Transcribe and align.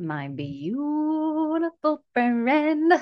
My 0.00 0.28
beautiful 0.28 2.04
friend. 2.14 2.92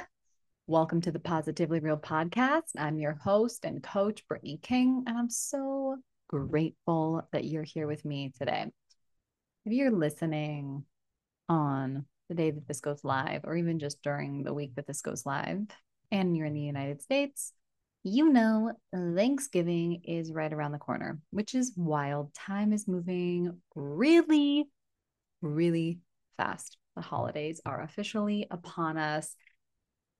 Welcome 0.67 1.03
to 1.03 1.13
the 1.13 1.19
Positively 1.19 1.79
Real 1.79 1.99
podcast. 1.99 2.71
I'm 2.79 2.99
your 2.99 3.13
host 3.13 3.67
and 3.67 3.83
coach, 3.83 4.27
Brittny 4.27 4.63
King, 4.63 5.05
and 5.07 5.19
I'm 5.19 5.29
so 5.29 5.99
grateful 6.27 7.29
that 7.33 7.45
you're 7.45 7.65
here 7.65 7.87
with 7.87 8.07
me 8.07 8.33
today. 8.39 8.73
If 9.67 9.73
you're 9.75 9.91
listening 9.91 10.85
on 11.51 12.07
the 12.31 12.35
day 12.35 12.51
that 12.53 12.67
this 12.67 12.81
goes 12.81 13.05
live, 13.05 13.43
or 13.45 13.55
even 13.55 13.79
just 13.79 14.01
during 14.01 14.43
the 14.43 14.55
week 14.55 14.77
that 14.77 14.87
this 14.87 15.03
goes 15.03 15.27
live, 15.27 15.67
and 16.11 16.35
you're 16.35 16.47
in 16.47 16.55
the 16.55 16.61
United 16.63 17.03
States, 17.03 17.53
you 18.05 18.33
know 18.33 18.73
Thanksgiving 18.95 20.01
is 20.05 20.33
right 20.33 20.51
around 20.51 20.73
the 20.73 20.79
corner, 20.79 21.21
which 21.29 21.55
is 21.55 21.75
wild. 21.77 22.33
Time 22.33 22.73
is 22.73 22.89
moving 22.89 23.61
really 23.75 24.65
really 25.43 25.99
fast. 26.39 26.79
The 26.97 27.03
holidays 27.03 27.61
are 27.65 27.83
officially 27.83 28.47
upon 28.51 28.97
us. 28.97 29.35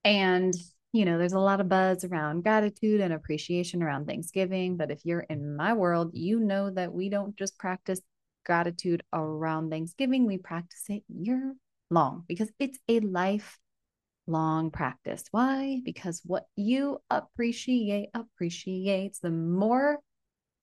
And, 0.05 0.55
you 0.93 1.05
know, 1.05 1.19
there's 1.19 1.33
a 1.33 1.41
lot 1.41 1.61
of 1.61 1.69
buzz 1.69 2.05
around 2.05 2.43
gratitude 2.43 3.01
and 3.01 3.13
appreciation 3.13 3.83
around 3.83 4.07
Thanksgiving. 4.07 4.77
But 4.77 4.91
if 4.91 5.05
you're 5.05 5.21
in 5.21 5.57
my 5.57 5.73
world, 5.73 6.11
you 6.15 6.39
know 6.39 6.71
that 6.71 6.93
we 6.93 7.09
don't 7.09 7.37
just 7.37 7.59
practice 7.59 8.01
gratitude 8.47 9.03
around 9.13 9.71
Thanksgiving, 9.71 10.25
we 10.25 10.39
practice 10.39 10.85
it 10.89 11.03
year 11.09 11.55
long 11.91 12.25
because 12.27 12.51
it's 12.59 12.79
a 12.89 13.01
lifelong 13.01 14.71
practice. 14.71 15.25
Why? 15.33 15.81
Because 15.85 16.23
what 16.25 16.47
you 16.55 16.99
appreciate 17.11 18.09
appreciates. 18.15 19.19
The 19.19 19.31
more 19.31 19.99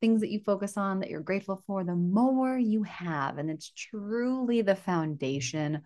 things 0.01 0.21
that 0.21 0.31
you 0.31 0.39
focus 0.39 0.77
on 0.77 0.99
that 0.99 1.09
you're 1.09 1.21
grateful 1.21 1.63
for, 1.67 1.83
the 1.83 1.95
more 1.95 2.57
you 2.57 2.83
have. 2.83 3.37
And 3.37 3.49
it's 3.49 3.71
truly 3.71 4.61
the 4.61 4.75
foundation 4.75 5.81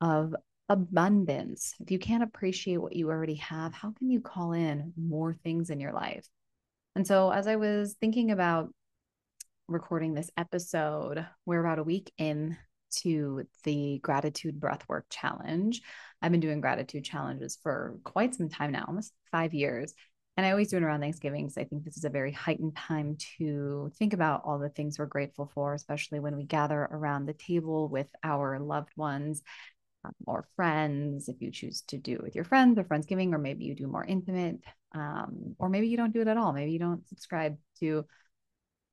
of 0.00 0.34
abundance. 0.68 1.74
If 1.80 1.90
you 1.90 1.98
can't 1.98 2.22
appreciate 2.22 2.78
what 2.78 2.96
you 2.96 3.08
already 3.08 3.36
have, 3.36 3.72
how 3.72 3.92
can 3.92 4.10
you 4.10 4.20
call 4.20 4.52
in 4.52 4.92
more 4.96 5.34
things 5.34 5.70
in 5.70 5.80
your 5.80 5.92
life? 5.92 6.26
And 6.94 7.06
so, 7.06 7.30
as 7.30 7.46
I 7.46 7.56
was 7.56 7.94
thinking 8.00 8.30
about 8.30 8.70
recording 9.68 10.14
this 10.14 10.30
episode, 10.36 11.26
we're 11.44 11.60
about 11.60 11.78
a 11.78 11.84
week 11.84 12.12
in 12.18 12.56
to 13.02 13.44
the 13.64 13.98
gratitude 14.02 14.58
breathwork 14.60 15.02
challenge. 15.10 15.82
I've 16.22 16.30
been 16.30 16.40
doing 16.40 16.60
gratitude 16.60 17.04
challenges 17.04 17.58
for 17.62 17.98
quite 18.04 18.34
some 18.34 18.48
time 18.48 18.72
now, 18.72 18.84
almost 18.86 19.12
five 19.30 19.54
years. 19.54 19.92
And 20.36 20.44
I 20.44 20.50
always 20.50 20.68
do 20.68 20.76
it 20.76 20.82
around 20.82 21.00
Thanksgiving 21.00 21.46
because 21.46 21.56
I 21.56 21.64
think 21.64 21.84
this 21.84 21.96
is 21.96 22.04
a 22.04 22.10
very 22.10 22.30
heightened 22.30 22.76
time 22.76 23.16
to 23.38 23.90
think 23.98 24.12
about 24.12 24.42
all 24.44 24.58
the 24.58 24.68
things 24.68 24.98
we're 24.98 25.06
grateful 25.06 25.50
for, 25.54 25.72
especially 25.74 26.20
when 26.20 26.36
we 26.36 26.44
gather 26.44 26.78
around 26.78 27.24
the 27.24 27.32
table 27.32 27.88
with 27.88 28.08
our 28.22 28.60
loved 28.60 28.90
ones 28.96 29.42
or 30.26 30.46
friends. 30.56 31.28
If 31.28 31.40
you 31.40 31.50
choose 31.50 31.82
to 31.88 31.98
do 31.98 32.14
it 32.14 32.22
with 32.22 32.34
your 32.34 32.44
friends 32.44 32.78
or 32.78 32.84
Friendsgiving, 32.84 33.32
or 33.32 33.38
maybe 33.38 33.64
you 33.64 33.74
do 33.74 33.86
more 33.86 34.04
intimate, 34.04 34.60
um, 34.92 35.56
or 35.58 35.68
maybe 35.68 35.88
you 35.88 35.96
don't 35.96 36.12
do 36.12 36.20
it 36.20 36.28
at 36.28 36.36
all. 36.36 36.52
Maybe 36.52 36.72
you 36.72 36.78
don't 36.78 37.06
subscribe 37.08 37.56
to 37.80 38.06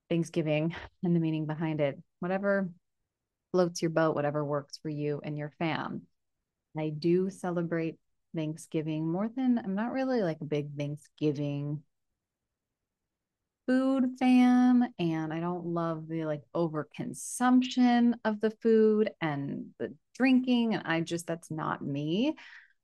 Thanksgiving 0.09 0.75
and 1.03 1.15
the 1.15 1.19
meaning 1.19 1.45
behind 1.45 1.81
it. 1.81 2.01
Whatever 2.19 2.69
floats 3.51 3.81
your 3.81 3.91
boat, 3.91 4.15
whatever 4.15 4.43
works 4.43 4.77
for 4.81 4.89
you 4.89 5.21
and 5.23 5.37
your 5.37 5.53
fam. 5.59 6.03
I 6.77 6.89
do 6.89 7.29
celebrate 7.29 7.97
Thanksgiving 8.35 9.11
more 9.11 9.29
than 9.35 9.59
I'm 9.59 9.75
not 9.75 9.91
really 9.91 10.21
like 10.21 10.41
a 10.41 10.45
big 10.45 10.75
Thanksgiving 10.75 11.83
food 13.67 14.17
fam 14.19 14.83
and 14.99 15.31
I 15.31 15.39
don't 15.39 15.65
love 15.65 16.07
the 16.07 16.25
like 16.25 16.41
overconsumption 16.55 18.15
of 18.25 18.41
the 18.41 18.51
food 18.61 19.11
and 19.21 19.67
the 19.79 19.93
drinking 20.13 20.73
and 20.73 20.83
I 20.85 21.01
just 21.01 21.27
that's 21.27 21.51
not 21.51 21.81
me. 21.83 22.35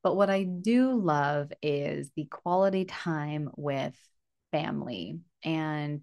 But 0.04 0.16
what 0.16 0.30
I 0.30 0.44
do 0.44 1.00
love 1.00 1.52
is 1.62 2.10
the 2.16 2.26
quality 2.26 2.86
time 2.86 3.50
with 3.56 3.96
family 4.52 5.20
and 5.44 6.02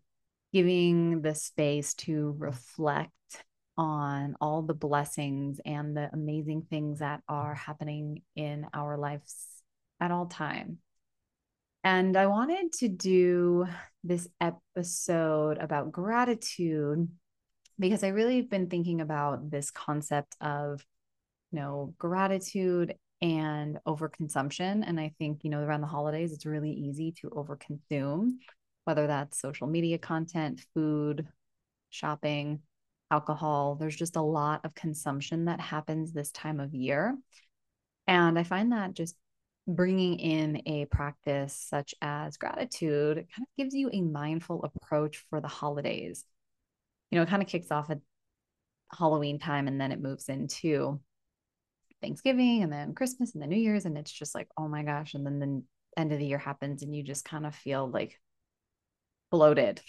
giving 0.53 1.23
the 1.23 1.35
space 1.35 1.95
to 1.95 2.35
reflect 2.39 3.11
on 3.79 4.37
all 4.41 4.63
the 4.63 4.75
blessings 4.75 5.61
and 5.65 5.97
the 5.97 6.09
amazing 6.13 6.67
things 6.69 7.01
that 7.01 7.23
are 7.29 7.55
happening 7.55 8.23
in 8.35 8.67
our 8.73 8.97
lives 8.97 9.35
at 10.01 10.11
all 10.11 10.27
time. 10.27 10.79
And 11.85 12.17
I 12.17 12.27
wanted 12.27 12.73
to 12.79 12.89
do 12.89 13.67
this 14.03 14.29
episode 14.41 15.59
about 15.59 15.93
gratitude 15.93 17.09
because 17.79 18.03
I 18.03 18.09
really 18.09 18.39
have 18.39 18.51
been 18.51 18.69
thinking 18.69 19.01
about 19.01 19.51
this 19.51 19.71
concept 19.71 20.37
of, 20.41 20.85
you 21.53 21.61
know, 21.61 21.95
gratitude 21.99 22.95
and 23.23 23.79
overconsumption. 23.87 24.85
And 24.87 25.01
I 25.01 25.15
think, 25.19 25.43
you 25.43 25.51
know, 25.51 25.61
around 25.61 25.81
the 25.81 25.87
holidays, 25.87 26.33
it's 26.33 26.47
really 26.47 26.73
easy 26.73 27.13
to 27.21 27.31
overconsume, 27.31 28.33
whether 28.85 29.07
that's 29.07 29.41
social 29.41 29.67
media 29.67 29.99
content, 29.99 30.65
food, 30.75 31.27
shopping, 31.91 32.61
alcohol. 33.11 33.77
There's 33.77 33.97
just 33.97 34.17
a 34.17 34.23
lot 34.23 34.65
of 34.65 34.75
consumption 34.75 35.47
that 35.47 35.61
happens 35.61 36.13
this 36.13 36.31
time 36.31 36.61
of 36.61 36.75
year. 36.75 37.17
And 38.07 38.39
I 38.39 38.43
find 38.43 38.73
that 38.73 38.95
just 38.95 39.17
bringing 39.67 40.19
in 40.19 40.63
a 40.67 40.85
practice 40.87 41.55
such 41.69 41.95
as 42.01 42.37
gratitude 42.37 43.17
kind 43.17 43.43
of 43.43 43.57
gives 43.57 43.75
you 43.75 43.91
a 43.93 44.01
mindful 44.01 44.65
approach 44.65 45.25
for 45.29 45.41
the 45.41 45.49
holidays. 45.49 46.25
You 47.11 47.17
know, 47.17 47.23
it 47.23 47.29
kind 47.29 47.43
of 47.43 47.49
kicks 47.49 47.71
off 47.71 47.91
at 47.91 47.99
Halloween 48.97 49.39
time 49.39 49.67
and 49.67 49.81
then 49.81 49.91
it 49.91 50.01
moves 50.01 50.29
into 50.29 51.01
Thanksgiving 52.03 52.63
and 52.63 52.73
then 52.73 52.95
Christmas 52.95 53.35
and 53.35 53.43
then 53.43 53.51
New 53.51 53.57
Year's. 53.57 53.85
And 53.85 53.97
it's 53.97 54.13
just 54.13 54.35
like, 54.35 54.49
oh 54.57 54.69
my 54.69 54.83
gosh. 54.83 55.15
And 55.15 55.27
then 55.27 55.39
the 55.39 55.63
end 56.01 56.13
of 56.13 56.19
the 56.19 56.27
year 56.27 56.39
happens 56.39 56.83
and 56.83 56.95
you 56.95 57.03
just 57.03 57.25
kind 57.25 57.47
of 57.47 57.55
feel 57.55 57.89
like 57.89 58.19
bloated 59.31 59.81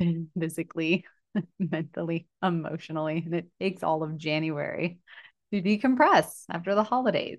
physically 0.38 1.04
mentally, 1.58 2.28
emotionally. 2.42 3.22
And 3.24 3.34
it 3.34 3.46
takes 3.60 3.82
all 3.82 4.02
of 4.02 4.16
January 4.16 4.98
to 5.52 5.62
decompress 5.62 6.44
after 6.50 6.74
the 6.74 6.84
holidays. 6.84 7.38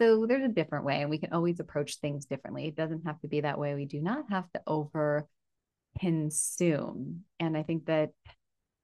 So 0.00 0.26
there's 0.26 0.44
a 0.44 0.48
different 0.52 0.86
way, 0.86 1.02
and 1.02 1.10
we 1.10 1.18
can 1.18 1.32
always 1.32 1.60
approach 1.60 1.98
things 1.98 2.24
differently. 2.24 2.66
It 2.66 2.76
doesn't 2.76 3.06
have 3.06 3.20
to 3.20 3.28
be 3.28 3.42
that 3.42 3.58
way. 3.58 3.74
We 3.74 3.84
do 3.84 4.00
not 4.00 4.24
have 4.30 4.50
to 4.52 4.62
over 4.66 5.28
consume. 5.98 7.24
And 7.38 7.56
I 7.56 7.62
think 7.62 7.86
that 7.86 8.10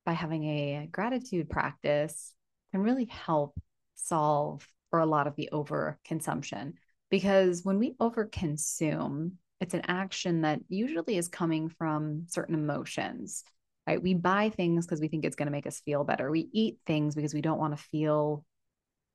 by 0.04 0.12
having 0.12 0.44
a 0.44 0.88
gratitude 0.92 1.48
practice 1.48 2.34
can 2.70 2.82
really 2.82 3.06
help 3.06 3.58
solve 3.96 4.66
for 4.90 5.00
a 5.00 5.06
lot 5.06 5.26
of 5.26 5.36
the 5.36 5.48
over 5.50 5.98
consumption. 6.04 6.74
Because 7.10 7.64
when 7.64 7.78
we 7.78 7.96
over 7.98 8.24
consume, 8.24 9.38
it's 9.60 9.74
an 9.74 9.82
action 9.88 10.42
that 10.42 10.60
usually 10.68 11.16
is 11.16 11.28
coming 11.28 11.68
from 11.68 12.26
certain 12.28 12.54
emotions 12.54 13.44
right? 13.86 14.02
We 14.02 14.14
buy 14.14 14.50
things 14.50 14.86
because 14.86 15.00
we 15.00 15.08
think 15.08 15.24
it's 15.24 15.36
going 15.36 15.46
to 15.46 15.52
make 15.52 15.66
us 15.66 15.80
feel 15.80 16.04
better. 16.04 16.30
We 16.30 16.48
eat 16.52 16.78
things 16.86 17.14
because 17.14 17.34
we 17.34 17.40
don't 17.40 17.58
want 17.58 17.76
to 17.76 17.82
feel 17.84 18.44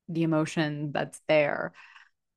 the 0.07 0.23
emotion 0.23 0.91
that's 0.91 1.19
there. 1.27 1.73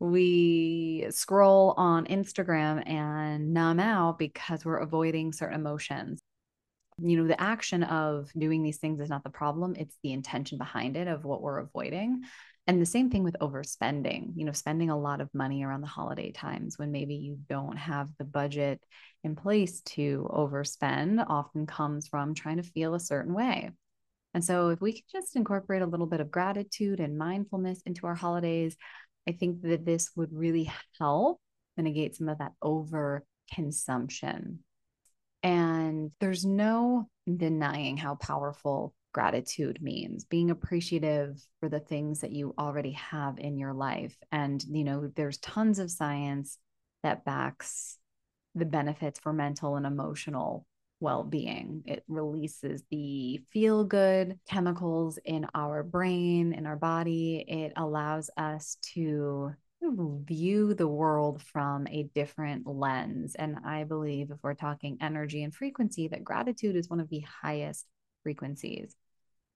We 0.00 1.06
scroll 1.11 1.75
on 1.76 2.06
Instagram 2.06 2.87
and 2.88 3.55
numb 3.55 3.81
out 3.81 4.19
because 4.19 4.64
we're 4.64 4.79
avoiding 4.79 5.32
certain 5.32 5.61
emotions. 5.61 6.20
You 6.99 7.17
know, 7.17 7.26
the 7.26 7.41
action 7.41 7.82
of 7.82 8.31
doing 8.38 8.62
these 8.62 8.79
things 8.79 9.00
is 9.00 9.11
not 9.11 9.25
the 9.25 9.31
problem, 9.31 9.75
it's 9.76 9.96
the 10.02 10.12
intention 10.12 10.58
behind 10.58 10.96
it 10.96 11.08
of 11.08 11.25
what 11.25 11.43
we're 11.43 11.58
avoiding. 11.58 12.23
And 12.67 12.81
the 12.81 12.87
same 12.87 13.11
thing 13.11 13.25
with 13.25 13.37
overspending, 13.41 14.32
you 14.37 14.44
know, 14.44 14.52
spending 14.52 14.88
a 14.88 14.99
lot 14.99 15.20
of 15.20 15.29
money 15.35 15.64
around 15.64 15.82
the 15.82 15.87
holiday 15.87 16.32
times 16.32 16.79
when 16.79 16.93
maybe 16.93 17.14
you 17.14 17.38
don't 17.49 17.76
have 17.76 18.08
the 18.19 18.25
budget 18.25 18.81
in 19.23 19.37
place 19.37 19.82
to 19.82 20.26
overspend 20.32 21.25
often 21.29 21.67
comes 21.67 22.08
from 22.08 22.35
trying 22.35 22.56
to 22.56 22.62
feel 22.62 22.94
a 22.94 23.00
certain 23.00 23.35
way. 23.35 23.70
And 24.32 24.44
so 24.44 24.70
if 24.70 24.81
we 24.81 24.93
can 24.93 25.02
just 25.12 25.37
incorporate 25.37 25.82
a 25.82 25.87
little 25.87 26.06
bit 26.06 26.20
of 26.20 26.31
gratitude 26.31 27.00
and 27.00 27.19
mindfulness 27.19 27.82
into 27.87 28.06
our 28.06 28.14
holidays, 28.14 28.76
I 29.29 29.32
think 29.32 29.62
that 29.62 29.85
this 29.85 30.11
would 30.17 30.32
really 30.32 30.73
help 30.99 31.40
mitigate 31.76 32.17
some 32.17 32.29
of 32.29 32.38
that 32.38 32.52
over 32.62 33.25
consumption. 33.52 34.61
And 35.44 36.11
there's 36.20 36.44
no 36.44 37.08
denying 37.32 37.99
how 37.99 38.17
powerful 38.17 38.94
gratitude 39.12 39.81
means 39.81 40.25
being 40.25 40.50
appreciative 40.50 41.41
for 41.61 41.69
the 41.69 41.79
things 41.79 42.20
that 42.20 42.32
you 42.32 42.55
already 42.58 42.93
have 42.93 43.38
in 43.38 43.56
your 43.56 43.73
life. 43.73 44.17
And, 44.32 44.62
you 44.69 44.85
know, 44.85 45.12
there's 45.14 45.38
tons 45.38 45.79
of 45.79 45.91
science 45.91 46.58
that 47.02 47.25
backs 47.25 47.99
the 48.55 48.64
benefits 48.64 49.20
for 49.20 49.32
mental 49.32 49.76
and 49.76 49.87
emotional 49.87 50.67
well 51.00 51.23
being. 51.23 51.82
It 51.87 52.05
releases 52.08 52.82
the 52.90 53.43
feel 53.52 53.85
good 53.85 54.38
chemicals 54.49 55.19
in 55.25 55.47
our 55.55 55.82
brain, 55.82 56.55
in 56.55 56.67
our 56.67 56.76
body. 56.76 57.44
It 57.47 57.75
allows 57.76 58.31
us 58.37 58.79
to 58.94 59.52
view 59.93 60.75
the 60.75 60.89
world 60.89 61.43
from 61.43 61.87
a 61.89 62.05
different 62.15 62.67
lens. 62.67 63.35
And 63.35 63.59
I 63.65 63.85
believe 63.85 64.31
if 64.31 64.39
we're 64.43 64.55
talking 64.55 64.99
energy 65.01 65.43
and 65.43 65.55
frequency, 65.55 66.09
that 66.09 66.25
gratitude 66.25 66.77
is 66.77 66.89
one 66.89 67.01
of 67.01 67.09
the 67.09 67.25
highest 67.43 67.87
frequencies. 68.23 68.95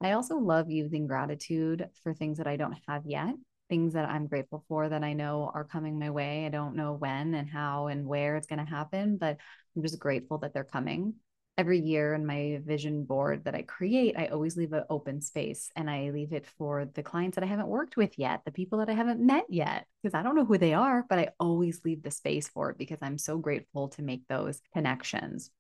I 0.01 0.13
also 0.13 0.37
love 0.37 0.71
using 0.71 1.07
gratitude 1.07 1.89
for 2.03 2.15
things 2.15 2.39
that 2.39 2.47
I 2.47 2.57
don't 2.57 2.77
have 2.87 3.05
yet, 3.05 3.35
things 3.69 3.95
that 3.95 4.09
I'm 4.09 4.27
grateful 4.27 4.65
for 4.69 4.89
that 4.89 5.03
I 5.03 5.13
know 5.13 5.51
are 5.53 5.65
coming 5.65 5.99
my 5.99 6.11
way. 6.11 6.47
I 6.47 6.51
don't 6.51 6.77
know 6.77 6.93
when 6.93 7.35
and 7.35 7.49
how 7.49 7.89
and 7.89 8.07
where 8.07 8.37
it's 8.37 8.47
going 8.47 8.65
to 8.65 8.71
happen, 8.71 9.17
but 9.17 9.39
I'm 9.75 9.83
just 9.83 9.99
grateful 9.99 10.39
that 10.39 10.55
they're 10.55 10.65
coming. 10.65 11.15
Every 11.59 11.81
year 11.81 12.15
in 12.15 12.25
my 12.25 12.61
vision 12.65 13.05
board 13.05 13.45
that 13.45 13.57
I 13.57 13.63
create, 13.63 14.17
I 14.17 14.27
always 14.27 14.57
leave 14.57 14.73
an 14.73 14.85
open 14.89 15.21
space 15.21 15.71
and 15.75 15.91
I 15.91 16.11
leave 16.11 16.33
it 16.33 16.47
for 16.47 16.85
the 16.85 17.03
clients 17.03 17.35
that 17.35 17.43
I 17.43 17.49
haven't 17.49 17.67
worked 17.67 17.97
with 17.97 18.17
yet, 18.17 18.43
the 18.45 18.53
people 18.53 18.79
that 18.79 18.89
I 18.89 18.93
haven't 18.93 19.21
met 19.21 19.45
yet, 19.49 19.87
because 20.01 20.15
I 20.15 20.23
don't 20.23 20.37
know 20.37 20.45
who 20.45 20.57
they 20.57 20.73
are, 20.73 21.05
but 21.09 21.19
I 21.19 21.31
always 21.41 21.81
leave 21.85 22.05
the 22.05 22.13
space 22.13 22.49
for 22.49 22.71
it 22.71 22.79
because 22.79 23.01
I'm 23.03 23.19
so 23.19 23.39
grateful 23.39 23.89
to 23.89 24.03
make 24.03 24.23
those 24.29 24.61
connections. 24.73 25.51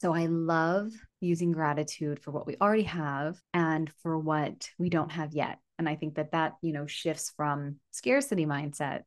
So 0.00 0.12
I 0.12 0.26
love 0.26 0.90
using 1.20 1.52
gratitude 1.52 2.18
for 2.18 2.32
what 2.32 2.46
we 2.46 2.56
already 2.60 2.82
have 2.84 3.38
and 3.54 3.88
for 4.02 4.18
what 4.18 4.68
we 4.78 4.90
don't 4.90 5.12
have 5.12 5.32
yet. 5.32 5.60
And 5.78 5.88
I 5.88 5.94
think 5.94 6.16
that 6.16 6.32
that, 6.32 6.54
you 6.60 6.72
know, 6.72 6.86
shifts 6.86 7.32
from 7.36 7.76
scarcity 7.92 8.46
mindset, 8.46 9.02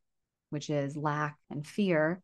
which 0.48 0.70
is 0.70 0.96
lack 0.96 1.36
and 1.50 1.66
fear, 1.66 2.22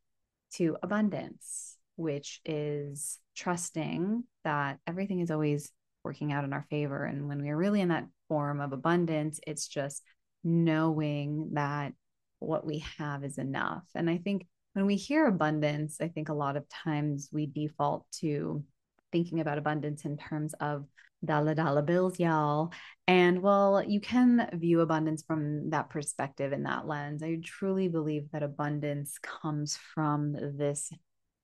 to 0.54 0.76
abundance, 0.82 1.76
which 2.00 2.40
is 2.44 3.18
trusting 3.36 4.24
that 4.44 4.78
everything 4.86 5.20
is 5.20 5.30
always 5.30 5.70
working 6.02 6.32
out 6.32 6.44
in 6.44 6.52
our 6.52 6.66
favor. 6.70 7.04
And 7.04 7.28
when 7.28 7.42
we're 7.42 7.56
really 7.56 7.82
in 7.82 7.88
that 7.88 8.08
form 8.28 8.60
of 8.60 8.72
abundance, 8.72 9.38
it's 9.46 9.68
just 9.68 10.02
knowing 10.42 11.50
that 11.52 11.92
what 12.38 12.64
we 12.64 12.84
have 12.98 13.22
is 13.22 13.36
enough. 13.36 13.84
And 13.94 14.08
I 14.08 14.16
think 14.16 14.46
when 14.72 14.86
we 14.86 14.96
hear 14.96 15.26
abundance, 15.26 15.98
I 16.00 16.08
think 16.08 16.30
a 16.30 16.34
lot 16.34 16.56
of 16.56 16.68
times 16.68 17.28
we 17.32 17.46
default 17.46 18.06
to 18.20 18.64
thinking 19.12 19.40
about 19.40 19.58
abundance 19.58 20.04
in 20.04 20.16
terms 20.16 20.54
of 20.54 20.86
dollar 21.22 21.54
dollar 21.54 21.82
bills, 21.82 22.18
y'all. 22.18 22.72
And 23.06 23.42
well, 23.42 23.82
you 23.86 24.00
can 24.00 24.48
view 24.54 24.80
abundance 24.80 25.22
from 25.22 25.70
that 25.70 25.90
perspective 25.90 26.52
in 26.52 26.62
that 26.62 26.86
lens. 26.86 27.22
I 27.22 27.38
truly 27.44 27.88
believe 27.88 28.30
that 28.32 28.42
abundance 28.42 29.18
comes 29.18 29.76
from 29.76 30.32
this 30.32 30.90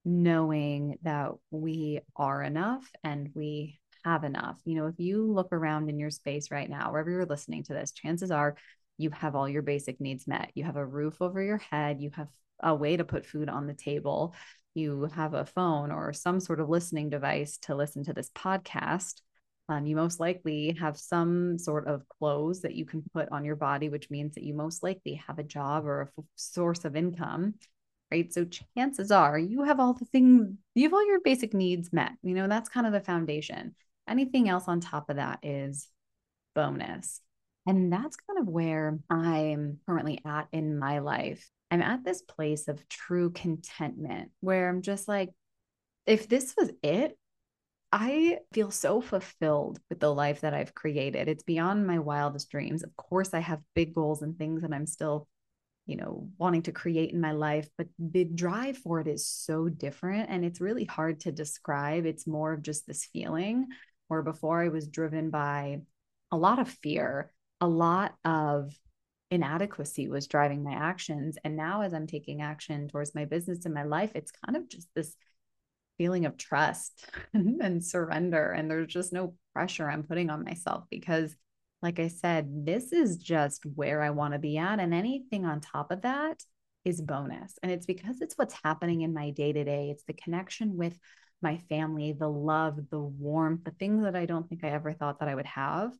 knowing 0.06 0.96
that 1.02 1.32
we 1.50 2.00
are 2.14 2.40
enough 2.40 2.88
and 3.02 3.28
we 3.34 3.80
have 4.04 4.22
enough. 4.22 4.56
You 4.64 4.76
know, 4.76 4.86
if 4.86 4.94
you 4.98 5.30
look 5.30 5.48
around 5.52 5.90
in 5.90 5.98
your 5.98 6.10
space 6.10 6.52
right 6.52 6.70
now, 6.70 6.92
wherever 6.92 7.10
you're 7.10 7.26
listening 7.26 7.64
to 7.64 7.74
this, 7.74 7.90
chances 7.90 8.30
are 8.30 8.56
you 8.98 9.10
have 9.10 9.34
all 9.34 9.48
your 9.48 9.62
basic 9.62 10.00
needs 10.00 10.28
met. 10.28 10.52
You 10.54 10.62
have 10.62 10.76
a 10.76 10.86
roof 10.86 11.20
over 11.20 11.42
your 11.42 11.58
head, 11.58 12.00
you 12.00 12.10
have 12.14 12.28
a 12.62 12.72
way 12.72 12.96
to 12.96 13.04
put 13.04 13.26
food 13.26 13.48
on 13.48 13.66
the 13.66 13.74
table, 13.74 14.34
you 14.74 15.10
have 15.12 15.34
a 15.34 15.44
phone 15.44 15.90
or 15.90 16.12
some 16.12 16.38
sort 16.38 16.60
of 16.60 16.68
listening 16.68 17.10
device 17.10 17.58
to 17.62 17.74
listen 17.74 18.04
to 18.04 18.12
this 18.12 18.30
podcast. 18.30 19.22
Um, 19.68 19.86
you 19.86 19.96
most 19.96 20.20
likely 20.20 20.76
have 20.78 20.96
some 20.96 21.58
sort 21.58 21.88
of 21.88 22.08
clothes 22.08 22.60
that 22.60 22.76
you 22.76 22.86
can 22.86 23.02
put 23.12 23.28
on 23.32 23.44
your 23.44 23.56
body, 23.56 23.88
which 23.88 24.08
means 24.08 24.36
that 24.36 24.44
you 24.44 24.54
most 24.54 24.84
likely 24.84 25.20
have 25.26 25.40
a 25.40 25.42
job 25.42 25.84
or 25.84 26.02
a 26.02 26.06
f- 26.06 26.24
source 26.36 26.84
of 26.84 26.94
income, 26.94 27.54
right? 28.10 28.32
So 28.32 28.46
chances 28.76 29.10
are 29.10 29.38
you 29.38 29.62
have 29.64 29.80
all 29.80 29.94
the 29.94 30.04
things, 30.06 30.54
you 30.74 30.84
have 30.84 30.94
all 30.94 31.06
your 31.06 31.20
basic 31.20 31.54
needs 31.54 31.92
met. 31.92 32.12
You 32.22 32.34
know, 32.34 32.48
that's 32.48 32.68
kind 32.68 32.86
of 32.86 32.92
the 32.92 33.00
foundation. 33.00 33.74
Anything 34.08 34.48
else 34.48 34.64
on 34.68 34.80
top 34.80 35.10
of 35.10 35.16
that 35.16 35.40
is 35.42 35.88
bonus. 36.54 37.20
And 37.66 37.92
that's 37.92 38.16
kind 38.16 38.38
of 38.38 38.46
where 38.46 38.98
I'm 39.10 39.78
currently 39.86 40.20
at 40.24 40.46
in 40.52 40.78
my 40.78 41.00
life. 41.00 41.50
I'm 41.70 41.82
at 41.82 42.04
this 42.04 42.22
place 42.22 42.68
of 42.68 42.88
true 42.88 43.30
contentment 43.30 44.30
where 44.40 44.68
I'm 44.68 44.82
just 44.82 45.08
like, 45.08 45.30
if 46.06 46.28
this 46.28 46.54
was 46.56 46.70
it, 46.84 47.18
I 47.90 48.38
feel 48.52 48.70
so 48.70 49.00
fulfilled 49.00 49.80
with 49.88 49.98
the 49.98 50.12
life 50.12 50.42
that 50.42 50.54
I've 50.54 50.74
created. 50.74 51.28
It's 51.28 51.42
beyond 51.42 51.86
my 51.86 51.98
wildest 51.98 52.50
dreams. 52.50 52.84
Of 52.84 52.94
course, 52.96 53.34
I 53.34 53.40
have 53.40 53.60
big 53.74 53.94
goals 53.94 54.22
and 54.22 54.36
things 54.36 54.62
that 54.62 54.72
I'm 54.72 54.86
still, 54.86 55.26
you 55.86 55.96
know, 55.96 56.28
wanting 56.36 56.62
to 56.62 56.72
create 56.72 57.12
in 57.12 57.20
my 57.20 57.32
life, 57.32 57.68
but 57.78 57.86
the 57.98 58.24
drive 58.24 58.76
for 58.76 59.00
it 59.00 59.06
is 59.06 59.26
so 59.26 59.68
different 59.68 60.28
and 60.30 60.44
it's 60.44 60.60
really 60.60 60.84
hard 60.84 61.20
to 61.20 61.32
describe. 61.32 62.06
It's 62.06 62.26
more 62.26 62.52
of 62.52 62.62
just 62.62 62.86
this 62.86 63.04
feeling 63.12 63.66
where 64.08 64.22
before 64.22 64.62
I 64.62 64.68
was 64.68 64.88
driven 64.88 65.30
by 65.30 65.80
a 66.32 66.36
lot 66.36 66.58
of 66.58 66.68
fear, 66.68 67.32
a 67.60 67.68
lot 67.68 68.14
of 68.24 68.72
inadequacy 69.30 70.08
was 70.08 70.26
driving 70.26 70.62
my 70.62 70.74
actions. 70.74 71.36
And 71.44 71.56
now, 71.56 71.82
as 71.82 71.94
I'm 71.94 72.06
taking 72.06 72.42
action 72.42 72.88
towards 72.88 73.14
my 73.14 73.24
business 73.24 73.64
and 73.64 73.74
my 73.74 73.84
life, 73.84 74.12
it's 74.14 74.32
kind 74.44 74.56
of 74.56 74.68
just 74.68 74.88
this 74.94 75.16
feeling 75.98 76.26
of 76.26 76.36
trust 76.36 77.08
and 77.34 77.84
surrender. 77.84 78.50
And 78.50 78.70
there's 78.70 78.92
just 78.92 79.12
no 79.12 79.34
pressure 79.52 79.88
I'm 79.88 80.02
putting 80.02 80.30
on 80.30 80.44
myself 80.44 80.84
because, 80.90 81.34
like 81.86 82.00
I 82.00 82.08
said, 82.08 82.66
this 82.66 82.92
is 82.92 83.16
just 83.16 83.64
where 83.64 84.02
I 84.02 84.10
want 84.10 84.32
to 84.32 84.40
be 84.40 84.58
at. 84.58 84.80
And 84.80 84.92
anything 84.92 85.44
on 85.46 85.60
top 85.60 85.92
of 85.92 86.02
that 86.02 86.42
is 86.84 87.00
bonus. 87.00 87.60
And 87.62 87.70
it's 87.70 87.86
because 87.86 88.20
it's 88.20 88.36
what's 88.36 88.58
happening 88.64 89.02
in 89.02 89.14
my 89.14 89.30
day 89.30 89.52
to 89.52 89.62
day, 89.62 89.90
it's 89.90 90.02
the 90.02 90.12
connection 90.12 90.76
with 90.76 90.98
my 91.40 91.58
family, 91.68 92.12
the 92.12 92.28
love, 92.28 92.76
the 92.90 92.98
warmth, 92.98 93.62
the 93.62 93.70
things 93.70 94.02
that 94.02 94.16
I 94.16 94.26
don't 94.26 94.48
think 94.48 94.64
I 94.64 94.70
ever 94.70 94.94
thought 94.94 95.20
that 95.20 95.28
I 95.28 95.36
would 95.36 95.46
have 95.46 95.92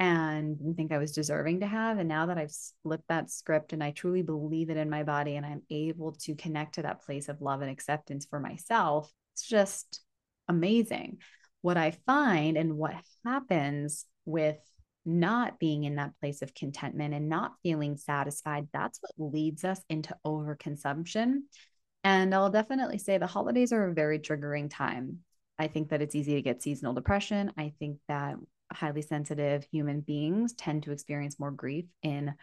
and 0.00 0.56
think 0.74 0.90
I 0.90 0.96
was 0.96 1.12
deserving 1.12 1.60
to 1.60 1.66
have. 1.66 1.98
And 1.98 2.08
now 2.08 2.24
that 2.26 2.38
I've 2.38 2.56
flipped 2.82 3.08
that 3.08 3.30
script 3.30 3.74
and 3.74 3.84
I 3.84 3.90
truly 3.90 4.22
believe 4.22 4.70
it 4.70 4.78
in 4.78 4.88
my 4.88 5.02
body 5.02 5.36
and 5.36 5.44
I'm 5.44 5.64
able 5.68 6.12
to 6.22 6.34
connect 6.34 6.76
to 6.76 6.82
that 6.82 7.02
place 7.02 7.28
of 7.28 7.42
love 7.42 7.60
and 7.60 7.70
acceptance 7.70 8.24
for 8.24 8.40
myself, 8.40 9.12
it's 9.34 9.46
just 9.46 10.00
amazing. 10.48 11.18
What 11.60 11.76
I 11.76 11.90
find 12.06 12.56
and 12.56 12.78
what 12.78 12.94
happens 13.22 14.06
with 14.24 14.56
not 15.06 15.58
being 15.58 15.84
in 15.84 15.96
that 15.96 16.12
place 16.20 16.42
of 16.42 16.54
contentment 16.54 17.14
and 17.14 17.28
not 17.28 17.54
feeling 17.62 17.96
satisfied, 17.96 18.68
that's 18.72 18.98
what 19.00 19.32
leads 19.32 19.64
us 19.64 19.80
into 19.88 20.14
overconsumption. 20.26 21.42
And 22.04 22.34
I'll 22.34 22.50
definitely 22.50 22.98
say 22.98 23.18
the 23.18 23.26
holidays 23.26 23.72
are 23.72 23.88
a 23.88 23.94
very 23.94 24.18
triggering 24.18 24.68
time. 24.70 25.18
I 25.58 25.68
think 25.68 25.88
that 25.88 26.02
it's 26.02 26.14
easy 26.14 26.34
to 26.34 26.42
get 26.42 26.62
seasonal 26.62 26.94
depression. 26.94 27.52
I 27.56 27.72
think 27.78 27.98
that 28.08 28.36
highly 28.72 29.02
sensitive 29.02 29.66
human 29.70 30.00
beings 30.00 30.52
tend 30.54 30.82
to 30.82 30.92
experience 30.92 31.38
more 31.38 31.50
grief 31.50 31.86
in 32.02 32.34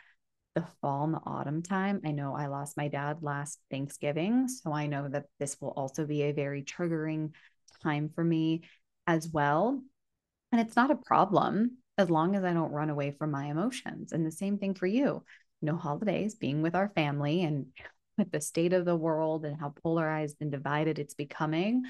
the 0.55 0.65
fall 0.81 1.03
and 1.03 1.13
the 1.13 1.21
autumn 1.25 1.61
time. 1.61 2.01
I 2.05 2.11
know 2.11 2.35
I 2.35 2.47
lost 2.47 2.77
my 2.77 2.87
dad 2.87 3.17
last 3.21 3.59
Thanksgiving, 3.71 4.47
so 4.47 4.71
I 4.71 4.87
know 4.87 5.07
that 5.09 5.25
this 5.39 5.57
will 5.59 5.71
also 5.71 6.05
be 6.05 6.23
a 6.23 6.31
very 6.31 6.63
triggering 6.63 7.31
time 7.81 8.09
for 8.13 8.23
me 8.23 8.63
as 9.07 9.27
well. 9.27 9.81
And 10.51 10.61
it's 10.61 10.75
not 10.75 10.91
a 10.91 10.95
problem 10.95 11.77
as 11.97 12.09
long 12.09 12.35
as 12.35 12.43
I 12.43 12.53
don't 12.53 12.71
run 12.71 12.89
away 12.89 13.11
from 13.11 13.31
my 13.31 13.45
emotions. 13.45 14.11
And 14.11 14.25
the 14.25 14.31
same 14.31 14.57
thing 14.57 14.73
for 14.73 14.87
you. 14.87 15.23
Know, 15.61 15.77
holidays, 15.77 16.35
being 16.35 16.61
with 16.61 16.75
our 16.75 16.89
family 16.89 17.43
and 17.43 17.67
with 18.17 18.31
the 18.31 18.41
state 18.41 18.73
of 18.73 18.85
the 18.85 18.95
world 18.95 19.45
and 19.45 19.59
how 19.59 19.73
polarized 19.81 20.37
and 20.41 20.51
divided 20.51 20.99
it's 20.99 21.15
becoming, 21.15 21.83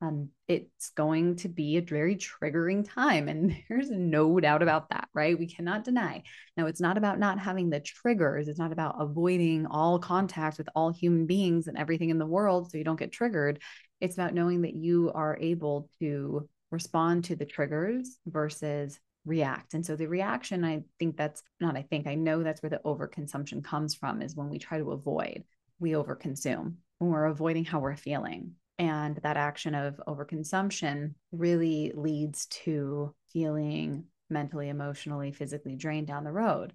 um, 0.00 0.28
it's 0.46 0.90
going 0.90 1.36
to 1.36 1.48
be 1.48 1.76
a 1.76 1.82
very 1.82 2.16
triggering 2.16 2.88
time. 2.88 3.28
And 3.28 3.56
there's 3.68 3.90
no 3.90 4.38
doubt 4.38 4.62
about 4.62 4.90
that, 4.90 5.08
right? 5.14 5.38
We 5.38 5.48
cannot 5.48 5.84
deny. 5.84 6.22
Now, 6.56 6.66
it's 6.66 6.80
not 6.80 6.98
about 6.98 7.18
not 7.18 7.38
having 7.38 7.70
the 7.70 7.80
triggers, 7.80 8.48
it's 8.48 8.58
not 8.58 8.72
about 8.72 8.96
avoiding 8.98 9.66
all 9.66 9.98
contact 9.98 10.58
with 10.58 10.68
all 10.74 10.92
human 10.92 11.26
beings 11.26 11.66
and 11.66 11.76
everything 11.76 12.10
in 12.10 12.18
the 12.18 12.26
world 12.26 12.70
so 12.70 12.78
you 12.78 12.84
don't 12.84 12.98
get 12.98 13.12
triggered. 13.12 13.60
It's 14.00 14.14
about 14.14 14.34
knowing 14.34 14.62
that 14.62 14.74
you 14.74 15.10
are 15.14 15.38
able 15.40 15.88
to 16.00 16.48
respond 16.70 17.24
to 17.24 17.36
the 17.36 17.46
triggers 17.46 18.18
versus 18.26 18.98
react. 19.26 19.74
And 19.74 19.84
so 19.84 19.96
the 19.96 20.06
reaction, 20.06 20.64
I 20.64 20.84
think 20.98 21.16
that's 21.16 21.42
not, 21.60 21.76
I 21.76 21.82
think, 21.82 22.06
I 22.06 22.14
know 22.14 22.42
that's 22.42 22.62
where 22.62 22.70
the 22.70 22.80
overconsumption 22.84 23.62
comes 23.62 23.94
from 23.94 24.22
is 24.22 24.36
when 24.36 24.48
we 24.48 24.58
try 24.58 24.78
to 24.78 24.92
avoid, 24.92 25.44
we 25.78 25.90
overconsume 25.90 26.74
when 26.98 27.10
we're 27.10 27.26
avoiding 27.26 27.64
how 27.64 27.80
we're 27.80 27.96
feeling 27.96 28.52
and 28.78 29.16
that 29.22 29.36
action 29.36 29.74
of 29.74 30.00
overconsumption 30.06 31.14
really 31.32 31.92
leads 31.94 32.46
to 32.46 33.14
feeling 33.32 34.04
mentally, 34.30 34.68
emotionally, 34.68 35.32
physically 35.32 35.76
drained 35.76 36.06
down 36.06 36.24
the 36.24 36.32
road. 36.32 36.72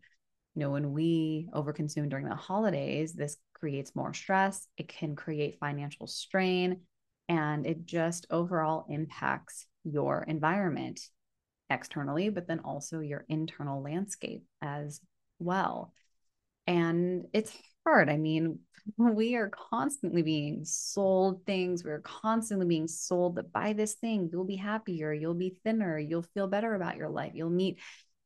You 0.55 0.61
know, 0.61 0.71
when 0.71 0.93
we 0.93 1.47
overconsume 1.53 2.09
during 2.09 2.27
the 2.27 2.35
holidays, 2.35 3.13
this 3.13 3.37
creates 3.53 3.95
more 3.95 4.13
stress, 4.13 4.67
it 4.77 4.87
can 4.87 5.15
create 5.15 5.59
financial 5.59 6.07
strain, 6.07 6.81
and 7.29 7.65
it 7.65 7.85
just 7.85 8.25
overall 8.29 8.85
impacts 8.89 9.67
your 9.83 10.23
environment. 10.23 10.99
Externally, 11.71 12.29
but 12.29 12.47
then 12.47 12.59
also 12.59 12.99
your 12.99 13.25
internal 13.29 13.81
landscape 13.81 14.43
as 14.61 15.01
well. 15.39 15.93
And 16.67 17.25
it's 17.33 17.55
hard. 17.85 18.09
I 18.09 18.17
mean, 18.17 18.59
we 18.97 19.35
are 19.35 19.49
constantly 19.49 20.21
being 20.21 20.63
sold 20.65 21.45
things. 21.45 21.83
We're 21.83 22.01
constantly 22.01 22.65
being 22.65 22.87
sold 22.87 23.35
that 23.35 23.51
buy 23.51 23.73
this 23.73 23.95
thing, 23.95 24.29
you'll 24.31 24.45
be 24.45 24.55
happier, 24.55 25.13
you'll 25.13 25.33
be 25.33 25.57
thinner, 25.63 25.97
you'll 25.97 26.25
feel 26.33 26.47
better 26.47 26.75
about 26.75 26.97
your 26.97 27.09
life, 27.09 27.31
you'll 27.35 27.49
meet 27.49 27.79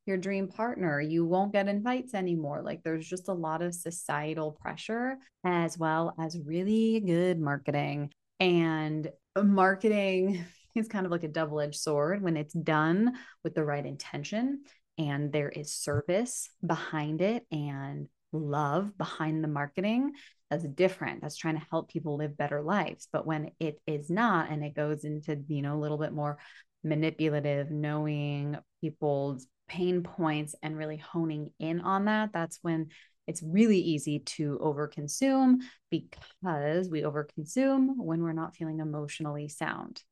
your 0.05 0.17
dream 0.17 0.47
partner, 0.47 1.01
you 1.01 1.25
won't 1.25 1.51
get 1.51 1.67
invites 1.67 2.13
anymore. 2.13 2.61
Like 2.61 2.83
there's 2.83 3.07
just 3.07 3.27
a 3.27 3.33
lot 3.33 3.61
of 3.61 3.73
societal 3.73 4.51
pressure 4.51 5.17
as 5.43 5.77
well 5.77 6.13
as 6.19 6.37
really 6.45 6.99
good 6.99 7.39
marketing. 7.39 8.11
And 8.39 9.09
marketing 9.35 10.45
is 10.75 10.87
kind 10.87 11.05
of 11.05 11.11
like 11.11 11.23
a 11.23 11.29
double 11.29 11.59
edged 11.59 11.79
sword 11.79 12.21
when 12.21 12.37
it's 12.37 12.53
done 12.53 13.13
with 13.43 13.55
the 13.55 13.63
right 13.63 13.85
intention 13.85 14.63
and 14.97 15.31
there 15.31 15.49
is 15.49 15.73
service 15.73 16.49
behind 16.65 17.21
it 17.21 17.45
and 17.51 18.07
love 18.31 18.97
behind 18.97 19.43
the 19.43 19.47
marketing. 19.47 20.13
That's 20.49 20.63
different. 20.63 21.21
That's 21.21 21.37
trying 21.37 21.59
to 21.59 21.65
help 21.71 21.89
people 21.89 22.17
live 22.17 22.37
better 22.37 22.61
lives. 22.61 23.07
But 23.11 23.25
when 23.25 23.51
it 23.59 23.79
is 23.87 24.09
not 24.09 24.49
and 24.49 24.63
it 24.63 24.75
goes 24.75 25.03
into 25.03 25.43
you 25.47 25.61
know 25.61 25.75
a 25.75 25.81
little 25.81 25.97
bit 25.97 26.13
more 26.13 26.37
manipulative 26.83 27.71
knowing 27.71 28.57
people's 28.79 29.47
pain 29.67 30.03
points 30.03 30.55
and 30.61 30.77
really 30.77 30.97
honing 30.97 31.49
in 31.59 31.81
on 31.81 32.05
that 32.05 32.31
that's 32.31 32.59
when 32.61 32.87
it's 33.27 33.41
really 33.41 33.79
easy 33.79 34.19
to 34.19 34.59
overconsume 34.61 35.55
because 35.89 36.87
we 36.89 37.01
overconsume 37.01 37.95
when 37.97 38.21
we're 38.21 38.31
not 38.31 38.55
feeling 38.55 38.79
emotionally 38.79 39.49
sound 39.49 40.03